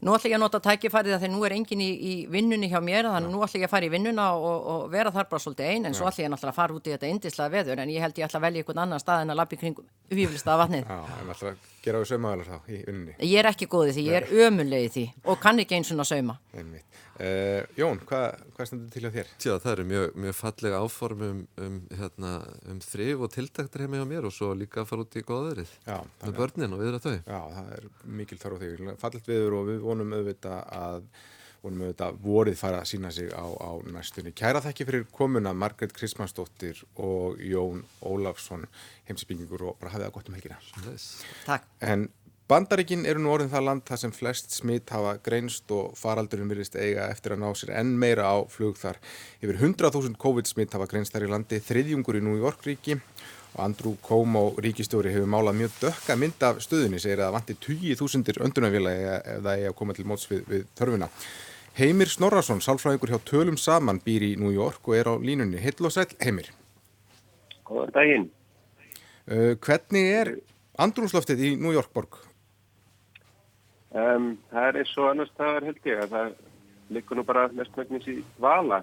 [0.04, 2.80] Nú ætla ég að nota tækifærið að þegar nú er engin í, í vinnunni hjá
[2.84, 5.70] mér þannig nú ætla ég að fara í vinnuna og, og vera þar bara svolítið
[5.70, 5.98] einn en Já.
[6.00, 8.28] svo ætla ég náttúrulega að fara út í þetta indislega veður en ég held ég
[8.28, 9.80] ætla að velja einhvern annan stað en að lappi kring
[10.12, 10.84] výflista vatnið.
[10.84, 13.16] Já, en ætla að gera á saumaðalar þá í vinnunni.
[13.24, 16.38] Ég er ekki góðið því, ég er ömulegið því og kann ekki eins og sauma.
[17.16, 19.30] Uh, Jón, hvað hva stendur til á þér?
[19.40, 22.32] Já, það eru mjög, mjög fallega áform um, um, hérna,
[22.68, 25.72] um þrif og tiltaktir heima hjá mér og svo líka að fara út í góðaðrið
[25.86, 27.16] með börnin og viðra þau.
[27.16, 27.88] Já, það er
[28.20, 28.92] mikil þar á því.
[29.00, 31.08] Fallet viður og við vonum auðvitað að
[31.64, 34.34] vonum auðvitað vorið fara að sína sig á, á næstunni.
[34.36, 38.68] Kæra þekki fyrir komuna Margret Krismansdóttir og Jón Ólafsson
[39.08, 40.60] heimsbyggingur og bara hafið það gott um helgina.
[40.84, 41.08] Yes.
[41.48, 41.66] Takk.
[41.80, 42.08] En
[42.46, 46.76] Bandaríkin eru nú orðin það land þar sem flest smitt hafa greinst og faraldurinn virðist
[46.78, 49.00] eiga eftir að ná sér enn meira á flug þar.
[49.42, 53.58] Yfir 100.000 COVID smitt hafa greinst þar í landi, þriðjungur í New York ríki og
[53.64, 58.94] Andrew Cuomo ríkistjóri hefur málað mjög dökka mynd af stöðunni, segir að vanti 20.000 öndunarvila
[58.94, 61.10] ef það er að koma til móts við, við þörfina.
[61.80, 65.58] Heimir Snorrason, sálfræðingur hjá Tölum Saman, býr í New York og er á línunni.
[65.60, 66.52] Hill og sæl, Heimir.
[67.66, 68.30] Góðan daginn.
[69.26, 70.32] Uh, hvernig er
[70.78, 72.22] andrúsloftið í New York borg?
[73.96, 76.32] Um, það er eins og annars staðar held ég að það
[76.92, 78.82] likur nú bara mestmægnis í vala.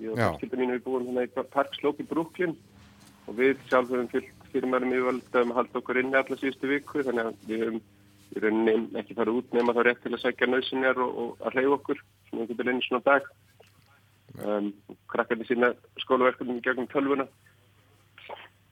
[0.00, 2.54] Ég og fyrstskildin mínu við búum hérna í Park Slope í Brooklyn
[3.28, 7.28] og við sjálf höfum fyllt fyrirmærum yfirvöldum að halda okkur inni alla síðustu viku þannig
[7.28, 7.80] að við höfum
[8.34, 11.58] í rauninni ekki farið út nema þá rétt til að segja nöðsynjar og, og að
[11.58, 13.32] hleyfa okkur sem við getum einu svona dag.
[14.44, 14.70] Um,
[15.12, 17.28] krakkarnir sína skólaverkunum í gegnum tölvuna.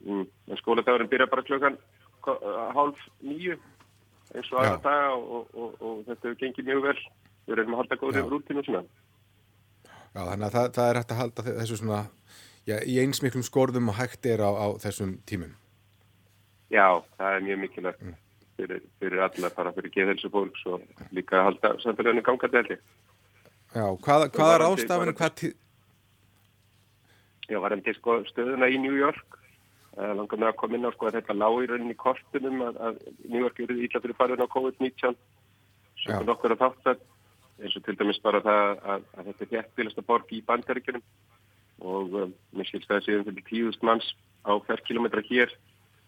[0.09, 0.25] Um,
[0.59, 1.77] skóladagurinn byrja bara klokkan
[2.23, 3.57] hálf nýju
[4.33, 6.99] eins og aðra daga og, og, og þetta hefur gengið mjög vel.
[7.43, 8.83] Við erum að halda góðið rútinu svona.
[10.13, 12.01] Já, þannig að það, það er hægt að halda þessu svona
[12.69, 15.57] já, í eins miklum skorðum og hægt er á, á þessum tímum.
[16.73, 18.15] Já, það er mjög mikilvægt mm.
[18.57, 22.79] fyrir, fyrir alla, bara fyrir geðhelsu fólks og líka að halda samfélaginu helgi
[23.73, 25.45] Já, hvað, hvað er ástafinu, hvað
[27.51, 29.37] Já, var enn til sko stöðuna í New York
[29.93, 33.01] langar með að koma inn á sko að þetta lág í rauninni kortunum að, að
[33.29, 35.17] New York eru íla fyrir farin á COVID-19
[36.03, 37.03] sem nokkur að þátt að
[37.63, 41.05] eins og til dæmis bara það að, að þetta er þéttbílasta borg í bandaríkjunum.
[41.83, 44.09] Og um, mér skilst það að séðan fyrir tíðust manns
[44.47, 45.53] á hver kilometra hér.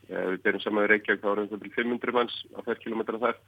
[0.08, 3.20] Eh, við berum saman í Reykjavík þá erum við fyrir 500 manns á hver kilometra
[3.22, 3.38] þar.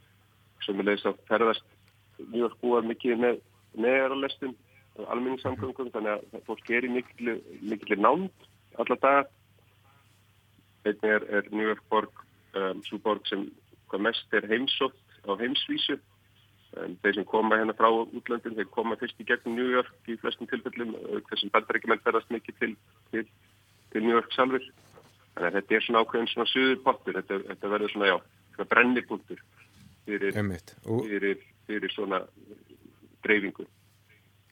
[0.66, 1.66] Sem við leiðist að ferðast
[2.20, 3.40] New York búar mikið með
[3.76, 4.54] neðaralestum
[4.96, 8.46] og almenningssamgöngum þannig að fólk er í miklu nánd
[8.80, 9.26] alla dagar
[10.86, 12.22] einnig er, er New York borg
[12.56, 13.46] um, svo borg sem
[14.02, 15.98] mest er heimsótt á heimsvísu.
[16.76, 20.18] Um, þeir sem koma hérna frá útlöndin þeir koma fyrst í gegnum New York í
[20.20, 20.96] flestum tilfellum
[21.30, 22.72] þessum bandarækjumenn ferðast mikið til,
[23.12, 23.24] til,
[23.92, 24.64] til New York salfur
[25.36, 27.20] þannig að þetta er svona ákveðin svona suður pottur.
[27.20, 28.16] Þetta, þetta verður svona já,
[28.56, 29.42] svona brennibúntur
[30.06, 30.36] fyrir,
[30.84, 32.22] fyrir, fyrir svona
[33.24, 33.66] dreifingu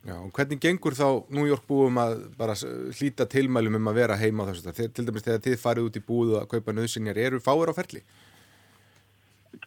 [0.05, 2.53] Já, og hvernig gengur þá New York búum að bara
[2.93, 4.89] hlýta tilmælum um að vera heima á þessu þetta?
[4.93, 8.03] Til dæmis þegar þið farið út í búðu að kaupa nöðsynjar, eru fáir á ferli?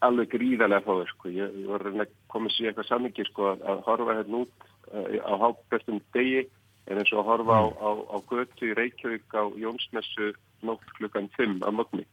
[0.05, 1.31] Alveg gríðarlega fáir, sko.
[1.33, 5.33] Ég, ég var að koma sér eitthvað samingi, sko, að horfa hérna út uh, á
[5.41, 6.45] hábjörnum degi
[6.87, 7.73] en eins og að horfa mm.
[7.73, 10.31] á, á, á götu í Reykjavík á Jónsmessu
[10.69, 12.05] nótt klukkan 5 á mögni.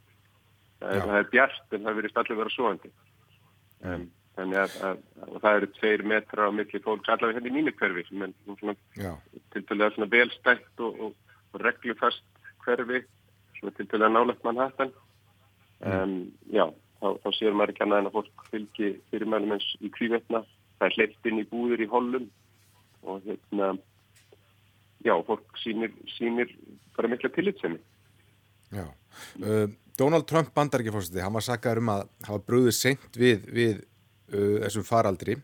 [0.80, 2.94] Það, það er bjart en það verist allir vera svoandi.
[3.84, 7.56] Um, þannig að, að, að það eru tveir metra á milli fólks allavega hérna í
[7.58, 8.32] mínu hverfi sem er
[9.54, 12.24] til dælega svona velstætt og, og, og reglufast
[12.64, 13.02] hverfi
[13.58, 14.92] svona til dælega nálegt mann hættan
[15.84, 15.94] mm.
[15.94, 16.16] um,
[16.50, 16.66] já,
[17.00, 20.42] þá, þá séur maður ekki annað en að fólk fylgi fyrirmælum eins í kvívetna.
[20.80, 22.30] Það er hleypt inn í búður í hollum
[23.04, 23.74] og hérna
[25.04, 26.50] já, fólk sínir, sínir
[26.96, 27.80] bara mikla tillitsemi
[28.74, 28.86] Já.
[29.38, 29.68] Uh,
[29.98, 33.84] Donald Trump bandarækjafórsiti, hann var sakað um að hafa brúðið seint við, við
[34.32, 35.38] uh, þessum faraldri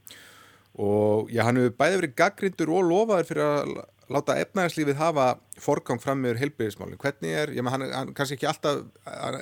[0.80, 3.72] og já, hann hefur bæði verið gaggrindur og lofaður fyrir að
[4.10, 5.26] láta efnæðarslífið hafa
[5.60, 6.98] forgang fram meður heilbyrðismálinn.
[6.98, 9.36] Hvernig er, já, hann, hann kannski ekki alltaf, hann,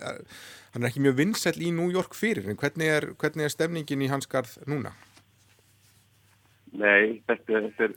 [0.77, 4.11] er ekki mjög vinsell í New York fyrir, en hvernig er, hvernig er stemningin í
[4.13, 4.93] hans garð núna?
[6.77, 7.97] Nei, þetta, þetta er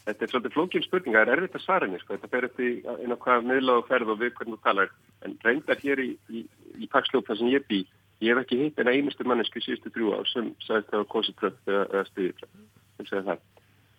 [0.00, 2.16] Þetta er svolítið flókjum spurning, það er erfitt að svara henni, sko.
[2.16, 2.68] þetta fer eftir
[3.04, 4.92] inn á hvaða miðláðu ferð og við hvernig þú talar,
[5.26, 6.40] en reyndar hér í, í,
[6.80, 7.82] í Paksljópa sem ég bý,
[8.20, 11.70] Ég hef ekki hitt en einustu mannesku síðustu þrjú ár sem sagði það var kositröpp
[11.72, 12.58] eða stuðitröpp
[12.98, 13.44] sem segði það.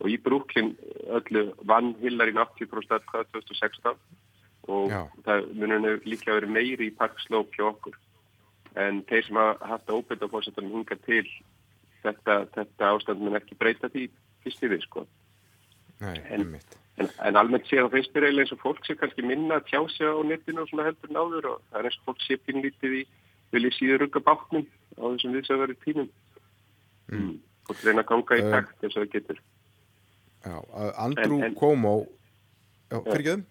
[0.02, 0.74] Og í Brúklinn
[1.18, 3.98] öllu vann Hillary 80% aðkvæða 2016
[4.70, 5.02] og Já.
[5.26, 7.98] það munir líka verið meiri í parkslóp hjá okkur.
[8.78, 11.26] En þeir sem hafa haft að óbyrta á fórsettunum hunga til
[12.06, 14.06] þetta, þetta ástand mun ekki breyta því
[14.46, 15.06] fyrst í því sko.
[16.02, 16.46] Nei, en,
[17.02, 20.08] en, en almennt séð á feisturreili eins og fólk sé kannski minna að tjá sig
[20.10, 23.04] á netinu og svona heldur náður og það er eins og fólk sé pinnlítið í
[23.52, 26.12] vil ég síður rugga bátnum á þessum viðsögari tímum?
[27.12, 27.40] Mm.
[27.68, 29.40] og reyna að ganga í takt þess að það getur.
[30.42, 30.56] Já,
[30.98, 31.96] Andrew Cuomo
[32.90, 33.44] fyrir ekki um?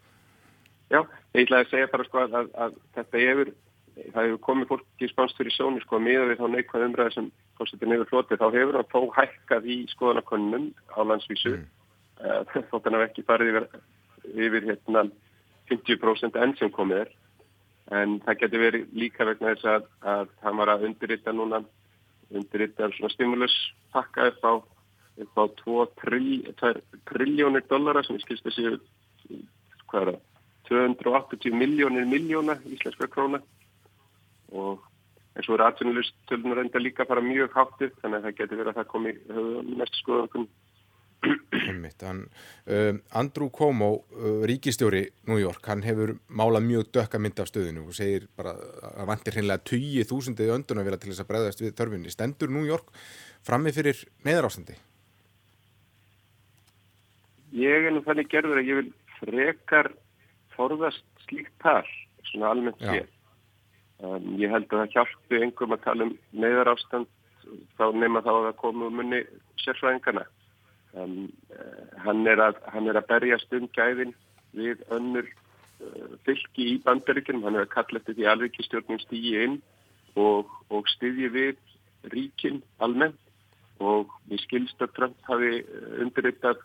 [0.91, 1.01] Já,
[1.37, 3.53] ég ætlaði að segja bara sko að, að, að þetta hefur
[4.01, 7.15] það hefur komið fólk í spánstur í sónu sko að miða við þá neikvæð umræði
[7.17, 11.57] sem fórsetin hefur flotið, þá hefur hann þó hækkað í skoðanakonunum á landsvísu.
[11.59, 11.67] Mm.
[12.25, 12.41] uh,
[12.71, 13.67] þótt hann hef ekki farið yfir,
[14.47, 15.05] yfir hérna
[15.71, 17.13] 50% enn sem komið er
[17.91, 21.63] en það getur verið líka vegna þess að, að hann var að undirrita núna
[22.31, 24.53] undirrita svona stimuluspakka upp á
[25.21, 25.87] upp á 2
[27.11, 28.77] triljónir dollara sem ég skilst að séu
[29.91, 30.27] hvað er það
[30.71, 33.41] 280 miljónir miljóna íslenska króna.
[34.55, 34.79] Og
[35.35, 38.79] en svo er atvinnulistölunar enda líka bara mjög háttið þannig að það getur verið að
[38.79, 39.13] það komi
[39.81, 40.49] næstu skoðan
[41.21, 42.23] Hann,
[42.67, 47.85] uh, Andrew Cuomo uh, ríkistjóri New York, hann hefur málað mjög dökka mynd af stöðinu
[47.85, 48.55] og segir bara
[48.95, 52.15] að vantir hreinlega 20.000 öndun að vera til þess að breyðast við þörfinni.
[52.15, 52.89] Stendur New York
[53.45, 54.79] frammi fyrir neðar ástandi?
[57.61, 58.91] Ég er nú þannig gerður að ég vil
[59.21, 59.93] frekar
[60.57, 61.85] forðast slíkt tal,
[62.31, 63.09] svona almennt sér.
[64.01, 67.09] Um, ég held að það hjálpi einhverjum að tala um neðar ástand
[67.77, 69.25] þá nema þá að það komu um munni
[69.61, 70.25] sérfræðingana.
[70.99, 71.31] Um,
[72.03, 74.15] hann, er að, hann er að berjast um gæðin
[74.59, 79.61] við önnur uh, fylki í bandaríkjum, hann er að kalla þetta því alveikistjórnum stýji inn
[80.19, 81.61] og, og styðji við
[82.15, 83.19] ríkin almennt.
[83.81, 86.59] Og við skilst að Trump hafi eh, undirritað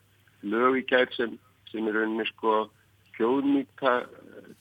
[0.43, 1.38] lög í gæð sem,
[1.71, 2.65] sem er unni sko
[3.15, 3.93] fjóðnýta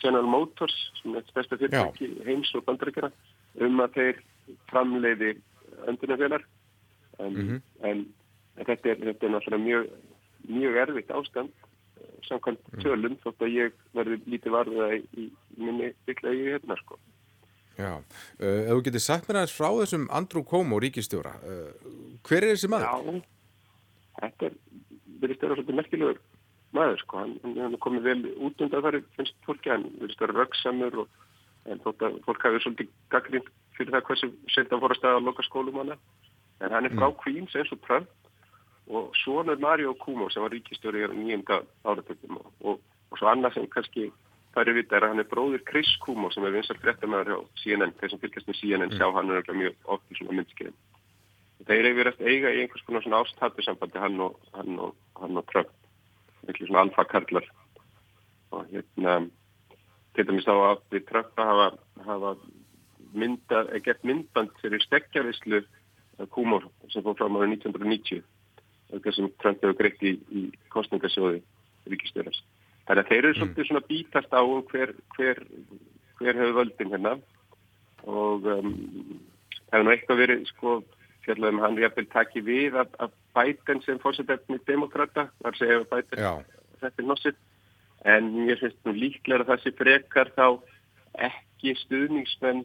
[0.03, 3.11] General Motors sem er stærsta fyrirtæki heims og bandaríkjana
[3.65, 4.21] um að þeir
[4.71, 5.33] framleiði
[5.91, 6.45] öndunarvelar
[7.19, 7.61] um, mm -hmm.
[7.91, 8.05] en
[8.55, 9.89] Þetta er, þetta er náttúrulega mjög,
[10.49, 11.51] mjög erfitt ástand
[11.99, 12.85] eh, samkvæmt mm.
[12.85, 15.27] tölum þótt að ég verði lítið varðið í, í
[15.59, 17.01] minni bygglega í hérna sko.
[17.75, 21.89] Já, uh, ef þú getur sagt mér aðeins frá þessum Andrew Cuomo ríkistjóra, uh,
[22.23, 22.87] hver er þessi maður?
[22.87, 23.25] Já,
[24.21, 24.57] þetta er
[25.25, 26.21] verið stöður svolítið merkilegur
[26.75, 31.01] maður sko, hann, hann komið vel út undan þar finnst fólki, hann verið stöður röggsamur
[31.03, 31.21] og
[31.71, 35.21] en þótt að fólk hafi svolítið gaggrind fyrir það hversu sent að voru að staða
[35.21, 35.97] á loka skólum hana,
[36.63, 37.17] en hann er frá mm.
[37.23, 38.24] Queens eins og Trump
[38.89, 42.81] og svonur Mario Kumo sem var ríkistjóri í nýjönda áratökjum og, og,
[43.11, 44.11] og svo annað sem kannski
[44.55, 47.95] færi vita er að hann er bróðir Chris Kumo sem er vinsalt fréttamæður hjá CNN,
[48.01, 48.99] þeir sem fylgjast með CNN mm.
[48.99, 50.77] sjá hann er mjög oft í svona myndskeiðin.
[51.65, 55.41] Þeir eru verið eiga í einhvers konar svona ástættu sambandi hann og, hann og, hann
[55.51, 55.73] Trump,
[56.45, 57.49] eitthvað svona alfakarlar
[58.55, 59.17] og hérna
[60.15, 61.69] til dæmis þá að við Trump að hafa,
[62.05, 62.35] hafa
[63.15, 65.65] myndað, gett myndband fyrir stekjavislu
[66.31, 66.61] Kumo
[66.93, 68.23] sem fór fram árið 1990
[69.17, 70.43] sem Trump hefur greitt í, í
[70.75, 71.43] kostningasjóði
[71.93, 72.43] ríkistjóðars.
[72.89, 73.39] Þannig að þeir eru mm.
[73.41, 75.41] svolítið svona bítast á um hver, hver,
[76.21, 77.15] hver hefur völdin hérna
[78.05, 78.75] og um,
[79.71, 80.75] það hefur nú eitthvað verið sko
[81.25, 85.91] fjallega um hann réttil takki við að, að bæten sem fórsetefni demokrata, þar segja að
[85.93, 86.25] bæten
[86.83, 87.39] þetta er nossið,
[88.05, 90.47] en ég finnst nú líklega að það sé frekar þá
[91.29, 92.65] ekki stuðningsmenn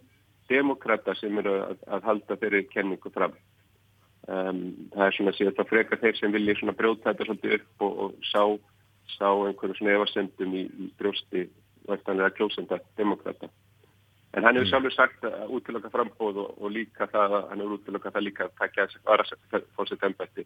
[0.50, 3.36] demokrata sem eru að, að halda þeirri kenningu fram.
[4.30, 7.86] Um, það er svona síðan það frekar þeir sem vilja svona brjóta þetta svolítið upp
[7.86, 8.44] og, og sá,
[9.16, 11.48] sá einhverju svona efarsendum í, í brjósti
[11.88, 13.50] verðanlega klósenda demokrata.
[14.38, 14.72] En hann hefur mm.
[14.74, 18.54] sjálfur sagt að útlöka frambóð og, og líka það, hann hefur útlöka það líka að
[18.62, 20.46] takja þessi varasett fórsett ennbætti.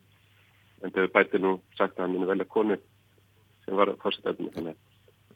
[0.84, 2.80] En þau bætið nú sagt að hann er velja konu
[3.66, 4.56] sem var fórsett ennbætti.
[4.62, 4.80] Þannig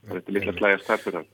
[0.08, 1.30] að þetta er líka slægast þar fyrir hann.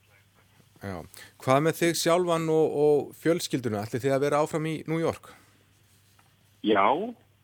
[0.84, 0.98] Já.
[1.46, 3.86] Hvað með þig sjálfan og, og fjölskylduna?
[3.86, 5.30] Ætli þið að vera áfram í New York?
[6.64, 6.88] Já,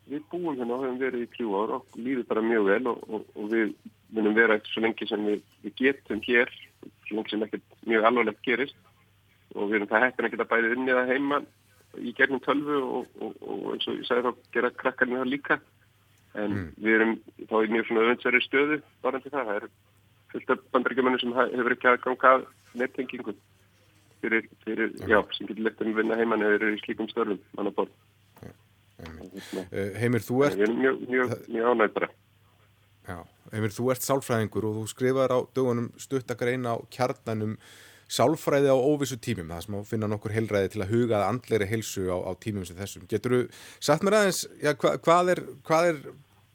[0.10, 3.02] við búum hérna og hefum verið í trjú ár og líður bara mjög vel og,
[3.10, 3.74] og, og við
[4.16, 6.54] munum vera eftir svo lengi sem við, við getum hér,
[7.08, 8.80] svo lengi sem ekkert mjög alvarlegt gerist.
[9.58, 11.42] Og við erum það hættin ekkert að bæði inn eða heima
[12.00, 15.60] í gegnum tölvu og, og eins og ég sagði þá gera krakkarinn það líka.
[16.38, 16.68] En mm.
[16.80, 17.16] við erum
[17.50, 19.70] þá í mjög svona öðvöndsverið stöðu varandi það, það er
[20.30, 22.36] fullt af bandaríkjumennu sem hefur ekki að ganga
[22.78, 23.36] nettengingu.
[24.20, 25.10] Fyrir, fyrir okay.
[25.12, 27.94] já, sem getur lett að vinna heimann eða eru í slíkum störfum mann á borð
[27.94, 28.09] Eh,
[30.00, 30.58] Heimir, þú ert...
[30.60, 32.10] Mjög, mjög, mjög ánægt bara.
[33.10, 33.20] Já,
[33.54, 37.56] Heimir, þú ert sálfræðingur og þú skrifaður á dögunum stuttakreina á kjarnanum
[38.10, 41.70] sálfræði á óvissu tímum, það sem á finna nokkur heilræði til að huga að andleiri
[41.70, 43.06] heilsu á, á tímum sem þessum.
[43.10, 43.42] Getur þú
[43.86, 46.00] sagt mér aðeins, já, hva, hvað, er, hvað er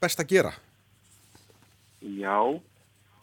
[0.03, 0.53] best að gera?
[2.19, 2.39] Já,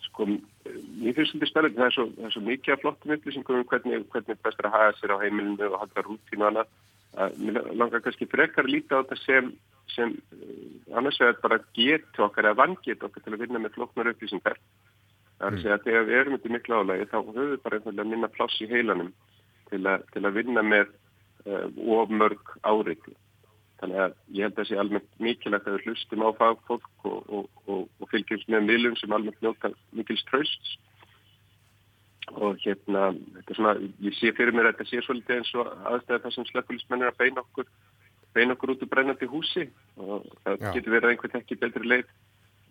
[0.07, 3.59] sko, mér finnst þetta spennandi, það er svo, það er svo mikið af flottum upplýsingum
[3.59, 6.63] um hvernig, hvernig best er að haga sér á heimilinu og halda rútínu og
[7.11, 9.49] annað Mér langar kannski frekar líta á þetta sem,
[9.95, 14.11] sem eh, annars vegar bara getu okkar eða vangit okkar til að vinna með floknar
[14.13, 14.59] upplýsingar.
[15.41, 15.63] Það er að mm.
[15.63, 18.61] segja að þegar við erum þetta miklu álægi þá höfum við bara að minna pláss
[18.61, 19.11] í heilanum
[19.71, 20.87] til að, til að vinna með
[21.47, 23.15] uh, ofmörg áriði.
[23.81, 27.31] Þannig að ég held að það sé almennt mikilvægt að við hlustum á fagfólk og,
[27.33, 30.75] og, og, og fylgjumst með miljum sem almennt njóta mikils trösts
[32.29, 33.73] og hérna, þetta er svona,
[34.05, 37.11] ég sé fyrir mér að þetta sé svolítið eins og aðstæða það sem slökkulismenn er
[37.11, 37.67] að beina okkur
[38.35, 39.67] beina okkur út úr brennandi húsi.
[39.97, 40.71] Og það Já.
[40.77, 42.11] getur verið einhvern ekki betri leið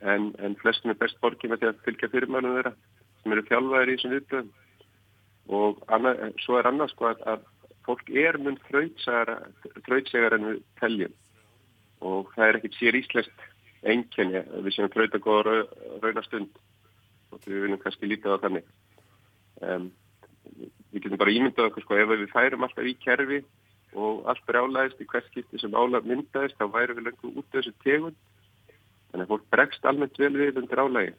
[0.00, 2.74] en, en flestum er best borgið með því að fylgja fyrirmælum þeirra
[3.20, 4.50] sem eru þjálfaðir í þessum viðblöðum
[5.60, 7.40] og annað, svo er annað sko að, að
[7.84, 11.16] fólk er mun þrautsegar en við teljum.
[12.00, 13.46] Og það er ekkit sér íslenskt
[13.90, 15.56] enginni við séum þraut að góða
[16.04, 16.60] raunastund.
[17.34, 18.64] Og við viljum kannski líka á þannig
[19.60, 19.90] Um,
[20.90, 23.40] við getum bara ímyndað okkur sko ef við færum alltaf í kerfi
[23.98, 27.72] og allt brjálæðist í hvers skipti sem álag myndaðist, þá væri við lengur út þessu
[27.84, 28.18] tegund.
[29.10, 31.14] Þannig að fólk bregst almennt vel við undir álægi.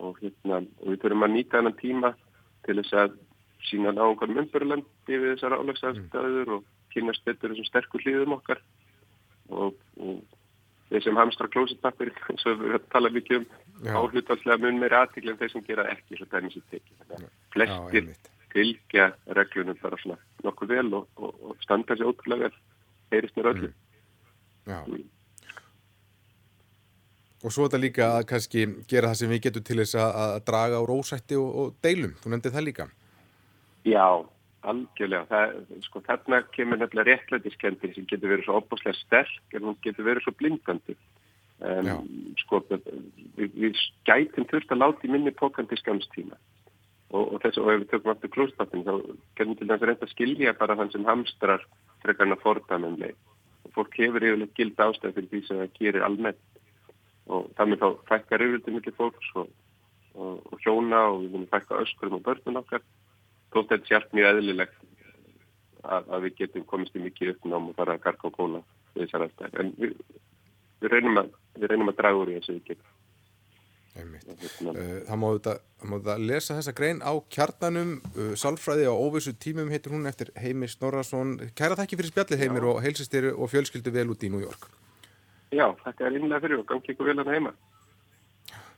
[0.00, 2.12] Og, hérna, og við þurfum að nýta þennan tíma
[2.66, 3.16] til þess að
[3.68, 8.62] sína náðungar myndbörlandi við þessar álagsafstæður og kynast betur þessum sterkur hlýðum okkar.
[9.50, 10.22] Og, og
[10.90, 13.48] þeir sem hamstra klósitpappir, eins og við tala mikið um
[13.88, 17.24] áhlutalslega mun meiri aðtíkla en þeir sem gera ekki svo dæmis í tekið.
[17.54, 18.10] Flestir
[18.50, 22.58] fylgja reglunum bara svona nokkuð vel og, og, og standa sér ótrúlega vel
[23.14, 23.70] heyrist mér öllu.
[23.70, 24.72] Mm.
[24.72, 24.80] Já.
[24.86, 25.08] Mm.
[27.40, 30.34] Og svo er þetta líka að kannski gera það sem við getum til þess að
[30.50, 32.12] draga á rósætti og, og deilum.
[32.20, 32.86] Þú nefndi það líka?
[33.88, 34.04] Já,
[34.68, 35.24] algjörlega.
[35.30, 35.54] Það,
[35.86, 40.26] sko, þarna kemur nefnilega réttlætiskendir sem getur verið svo opbúslega sterk en hún getur verið
[40.26, 40.98] svo blindandi.
[41.60, 42.06] Um,
[42.40, 46.38] sko, við, við gætum þurft að láta í minni pókandi skamstíma
[47.10, 48.94] og, og þess og ef við tökum aftur klóstafin þá
[49.36, 51.66] getum til þess að reynda að skilja bara þann sem hamstrar
[52.00, 53.18] frekarna fordæmanlega
[53.66, 56.40] og fólk hefur yfirleitt gild ástæð fyrir því sem það gerir almennt.
[57.30, 59.52] Og þannig þá fækkar yfirleitt mikið fólks og,
[60.16, 62.82] og, hjóna og við munum fækka öskurum og börnun okkar.
[63.54, 64.80] Þótt þetta sjálf mjög eðlilegt
[65.84, 69.04] að, að við getum komist í mikið uppnám og fara að garga og kóla við
[69.04, 69.94] þessar aðstæð en við,
[70.80, 72.96] við reynum að við reynum að draga úr því að við getum.
[74.00, 77.96] Eh, það má þetta lesa þessa grein á kjarnanum.
[78.14, 82.66] Uh, Sálfræði á óvissu tímum heitir hún eftir Heimir Snorarsson Kæra þakki fyrir spjallið Heimir
[82.66, 82.70] Já.
[82.70, 84.70] og heilsistyri og fjölskyldu vel út í New York.
[85.50, 87.54] Já, þakka er innlega fyrir og gangi ykkur vel að heima.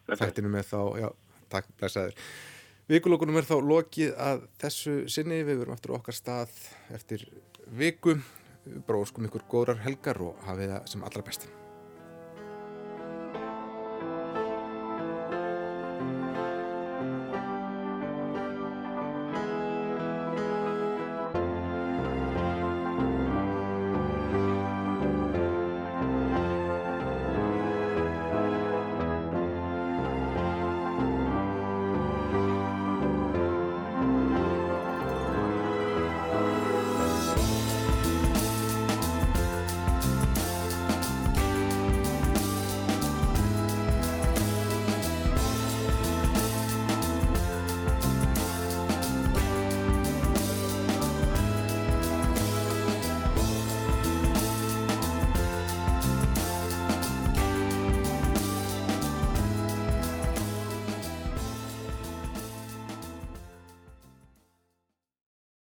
[0.08, 1.08] Þættinu með þá, já,
[1.52, 2.28] takk, blessaður.
[2.90, 5.42] Vikulókunum er þá lokið að þessu sinni.
[5.46, 6.56] Við verum aftur okkar stað
[6.92, 7.28] eftir
[7.68, 8.18] viku.
[8.88, 11.61] Bróðskum ykkur góðrar helgar og hafið það sem allra besti